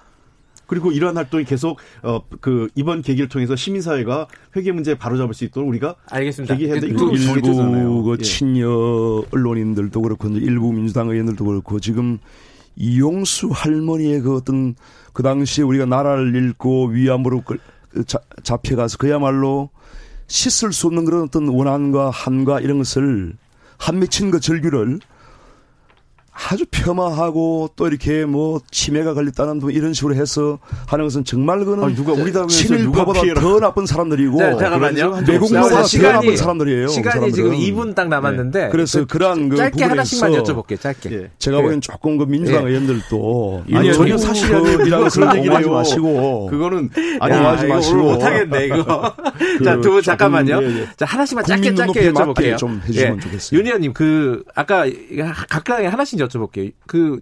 그리고 0.66 0.92
이러한 0.92 1.16
활동이 1.16 1.44
계속 1.44 1.78
어 2.02 2.20
그 2.40 2.68
이번 2.74 3.02
계기를 3.02 3.28
통해서 3.28 3.56
시민사회가 3.56 4.26
회계 4.56 4.72
문제 4.72 4.96
바로잡을 4.96 5.34
수 5.34 5.44
있도록 5.44 5.68
우리가 5.68 5.96
알겠습니다. 6.10 6.54
계기해야 6.54 6.80
되 6.80 6.86
일부 6.86 8.02
그 8.04 8.16
예. 8.18 8.22
친여 8.22 9.24
언론인들도 9.30 10.00
그렇고 10.00 10.28
일부 10.28 10.72
민주당 10.72 11.10
의원들도 11.10 11.44
그렇고 11.44 11.80
지금 11.80 12.18
이용수 12.76 13.50
할머니의 13.52 14.22
그 14.22 14.36
어떤 14.36 14.74
그 15.12 15.22
당시에 15.22 15.64
우리가 15.64 15.86
나라를 15.86 16.34
잃고 16.34 16.86
위안부로 16.88 17.42
잡혀가서 18.42 18.96
그야말로 18.98 19.70
씻을 20.30 20.72
수 20.72 20.86
없는 20.86 21.04
그런 21.04 21.24
어떤 21.24 21.48
원한과 21.48 22.10
한과 22.10 22.60
이런 22.60 22.78
것을 22.78 23.34
한 23.78 23.98
맺힌 23.98 24.30
그 24.30 24.38
절규를 24.38 25.00
아주 26.32 26.64
폄하하고 26.70 27.70
또 27.76 27.86
이렇게 27.88 28.24
뭐 28.24 28.60
치매가 28.70 29.14
걸렸다는 29.14 29.58
뭐 29.58 29.70
이런 29.70 29.92
식으로 29.92 30.14
해서 30.14 30.58
하는 30.86 31.04
것은 31.04 31.24
정말 31.24 31.58
그거는 31.60 31.84
아니, 31.84 31.94
누가 31.94 32.12
우리 32.12 32.32
당에서 32.32 32.48
친일파보다 32.48 33.20
더 33.34 33.60
나쁜 33.60 33.84
사람들이고 33.84 34.38
네, 34.38 34.50
잠깐만요. 34.58 35.22
외국보다 35.28 35.62
더 35.62 36.12
나쁜 36.12 36.36
사람들이에요. 36.36 36.88
시간이 36.88 37.32
지금 37.32 37.50
2분 37.52 37.94
딱 37.94 38.08
남았는데 38.08 38.64
네. 38.66 38.68
그래서 38.70 39.00
그, 39.00 39.06
그러한 39.06 39.48
그 39.48 39.56
짧게 39.56 39.84
하나씩만 39.84 40.32
여쭤볼게요. 40.32 40.80
짧게. 40.80 41.10
예. 41.12 41.30
제가 41.38 41.58
네. 41.58 41.62
보기엔 41.64 41.80
조금 41.80 42.16
그 42.16 42.24
민주당 42.24 42.64
네. 42.64 42.70
의원들도 42.70 43.64
아니, 43.74 43.92
전혀 43.92 44.16
사실이 44.16 44.54
아니라 44.54 45.08
그런 45.08 45.36
얘기 45.36 45.48
하지 45.48 45.68
마시고 45.68 46.46
그거는 46.46 46.90
아니 47.20 47.34
하지 47.34 47.66
마시고 47.66 47.96
못하겠네 48.02 48.66
이거. 48.66 49.14
그, 49.58 49.64
자, 49.64 49.80
두 49.80 49.90
분 49.90 50.02
잠깐만요. 50.02 50.60
예, 50.62 50.66
예. 50.82 50.86
자, 50.96 51.04
하나씩만 51.06 51.44
짧게 51.44 51.74
짧게 51.74 52.12
여쭤볼게요. 52.12 52.56
좀 52.56 52.80
해주시면 52.86 53.16
예. 53.16 53.20
좋겠어요. 53.20 53.58
윤 53.58 53.66
의원님 53.66 53.92
그 53.92 54.44
아까 54.54 54.86
각각에 55.48 55.86
하나씩 55.86 56.18
여쭤 56.20 56.29
볼게요. 56.38 56.70
그 56.86 57.20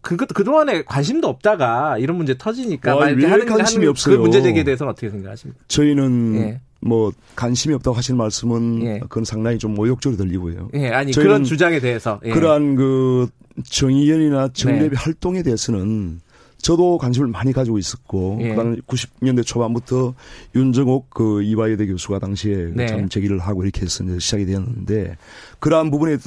그것 0.00 0.28
그동안에 0.28 0.84
관심도 0.84 1.28
없다가 1.28 1.98
이런 1.98 2.16
문제 2.16 2.36
터지니까 2.38 2.96
와, 2.96 3.06
왜 3.06 3.26
하는, 3.26 3.46
관심이 3.46 3.80
하는 3.84 3.88
없어요. 3.90 4.16
그 4.16 4.22
문제 4.22 4.40
제기에 4.40 4.64
대해서는 4.64 4.92
어떻게 4.92 5.10
생각하십니까? 5.10 5.62
저희는 5.68 6.34
예. 6.36 6.60
뭐 6.80 7.12
관심이 7.34 7.74
없다고 7.74 7.96
하시는 7.96 8.16
말씀은 8.16 8.82
예. 8.82 8.98
그건 9.00 9.24
상당히 9.24 9.58
좀 9.58 9.74
모욕적으로 9.74 10.16
들리고요. 10.16 10.70
예, 10.74 10.88
아니 10.88 11.12
그런 11.12 11.44
주장에 11.44 11.80
대해서 11.80 12.20
예. 12.24 12.30
그러한 12.30 12.76
그 12.76 13.28
정의연이나 13.64 14.50
정례비 14.52 14.90
네. 14.90 14.96
활동에 14.96 15.42
대해서는 15.42 16.20
저도 16.60 16.98
관심을 16.98 17.28
많이 17.28 17.52
가지고 17.52 17.78
있었고 17.78 18.38
예. 18.42 18.50
그다음 18.50 18.76
90년대 18.82 19.46
초반부터 19.46 20.14
윤정옥 20.54 21.10
그 21.10 21.42
이화여대 21.42 21.86
교수가 21.86 22.18
당시에 22.18 22.72
네. 22.74 22.86
참 22.86 23.08
제기를 23.08 23.38
하고 23.38 23.62
이렇게 23.62 23.82
해서 23.82 24.04
이제 24.04 24.18
시작이 24.18 24.46
되었는데 24.46 25.16
그러한 25.60 25.90
부분에 25.90 26.18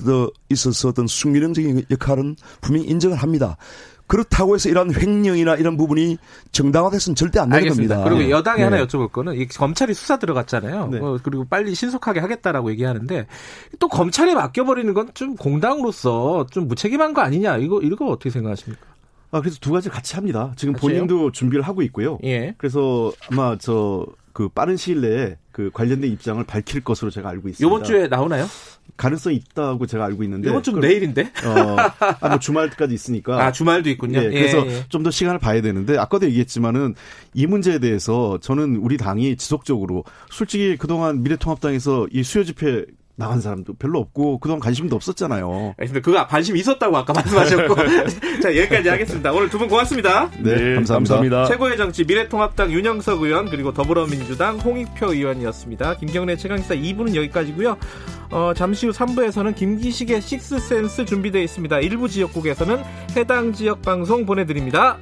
있어서 0.50 0.90
어떤 0.90 1.08
숙명적인 1.08 1.84
역할은 1.92 2.36
분명히 2.62 2.88
인정을 2.88 3.18
합니다. 3.18 3.58
그렇다고 4.12 4.56
해서 4.56 4.68
이런 4.68 4.94
횡령이나 4.94 5.56
이런 5.56 5.78
부분이 5.78 6.18
정당화돼서는 6.52 7.16
절대 7.16 7.40
안 7.40 7.48
되는 7.50 7.70
겁니다. 7.70 8.04
그리고 8.04 8.30
여당에 8.30 8.58
네. 8.58 8.64
하나 8.66 8.86
여쭤볼 8.86 9.10
거는 9.10 9.36
이 9.36 9.48
검찰이 9.48 9.94
수사 9.94 10.20
들어갔잖아요. 10.20 10.88
네. 10.88 11.00
어, 11.00 11.18
그리고 11.24 11.46
빨리 11.46 11.74
신속하게 11.74 12.20
하겠다라고 12.20 12.72
얘기하는데 12.72 13.28
또 13.80 13.88
검찰에 13.88 14.34
맡겨버리는 14.36 14.94
건 14.94 15.08
좀 15.14 15.36
공당으로서 15.38 16.46
좀 16.52 16.68
무책임한 16.68 17.14
거 17.14 17.22
아니냐 17.22 17.58
이거 17.58 17.80
이거 17.82 18.08
어떻게 18.08 18.30
생각하십니까? 18.30 18.91
아, 19.32 19.40
그래서 19.40 19.58
두 19.60 19.72
가지 19.72 19.90
같이 19.90 20.16
합니다. 20.16 20.54
지금 20.58 20.74
같이요? 20.74 20.90
본인도 20.90 21.32
준비를 21.32 21.64
하고 21.64 21.82
있고요. 21.82 22.20
예. 22.24 22.54
그래서 22.58 23.12
아마 23.30 23.58
저 23.58 24.06
그 24.34 24.50
빠른 24.50 24.78
시일 24.78 25.02
내에 25.02 25.38
그 25.52 25.70
관련된 25.74 26.12
입장을 26.12 26.42
밝힐 26.46 26.82
것으로 26.82 27.12
제가 27.12 27.30
알고 27.30 27.50
있습니다. 27.50 27.68
이번 27.68 27.84
주에 27.86 28.08
나오나요? 28.08 28.46
가능성이 28.96 29.36
있다고 29.38 29.86
제가 29.86 30.06
알고 30.06 30.24
있는데. 30.24 30.50
이번 30.50 30.64
주 30.64 30.72
내일인데? 30.72 31.24
어, 31.46 31.76
아, 32.22 32.30
뭐 32.30 32.40
주말까지 32.40 32.94
있으니까. 32.94 33.46
아, 33.46 33.52
주말도 33.52 33.90
있군요. 33.90 34.20
예, 34.20 34.30
그래서 34.30 34.66
예, 34.66 34.72
예. 34.78 34.86
좀더 34.90 35.12
시간을 35.12 35.40
봐야 35.40 35.62
되는데 35.62 35.98
아까도 35.98 36.26
얘기했지만은 36.28 36.96
이 37.34 37.46
문제에 37.46 37.80
대해서 37.80 38.38
저는 38.42 38.78
우리 38.78 38.98
당이 38.98 39.36
지속적으로 39.36 40.04
솔직히 40.30 40.78
그동안 40.78 41.24
미래통합당에서 41.24 42.08
이 42.12 42.24
수요 42.24 42.44
집회 42.44 42.86
나간 43.16 43.40
사람도 43.42 43.74
별로 43.76 44.00
없고 44.00 44.40
그동안 44.40 44.60
관심도 44.60 44.96
없었잖아요. 44.96 45.76
근데 45.78 46.02
그거 46.02 46.26
관심 46.28 46.58
있었다고 46.58 46.98
아까 46.98 47.14
말씀하셨고. 47.14 47.76
자, 48.42 48.56
여기까지 48.56 48.90
하겠습니다. 48.90 49.32
오늘 49.32 49.50
두 49.50 49.62
분 49.62 49.68
고맙습니다. 49.68 50.30
네, 50.40 50.56
네 50.56 50.76
감사합니다. 50.76 50.94
감사합니다. 51.16 51.46
최고의 51.46 51.78
정치 51.78 52.04
미래통합당 52.04 52.72
윤영석 52.72 53.22
의원 53.22 53.50
그리고 53.50 53.74
더불어민주당 53.74 54.58
홍익표 54.58 55.14
의원이었습니다. 55.14 55.98
김경래 55.98 56.36
최강시사 56.36 56.76
2부는 56.76 57.16
여기까지고요. 57.16 57.78
어, 58.32 58.54
잠시 58.56 58.88
후 58.88 58.92
3부에서는 58.94 59.56
김기식의 59.56 60.22
식스센스 60.22 61.06
준비되어 61.06 61.42
있습니다. 61.44 61.80
일부 61.82 62.08
지역국에서는 62.10 62.80
해당 63.18 63.54
지역 63.54 63.82
방송 63.82 64.26
보내드립니다. 64.26 64.98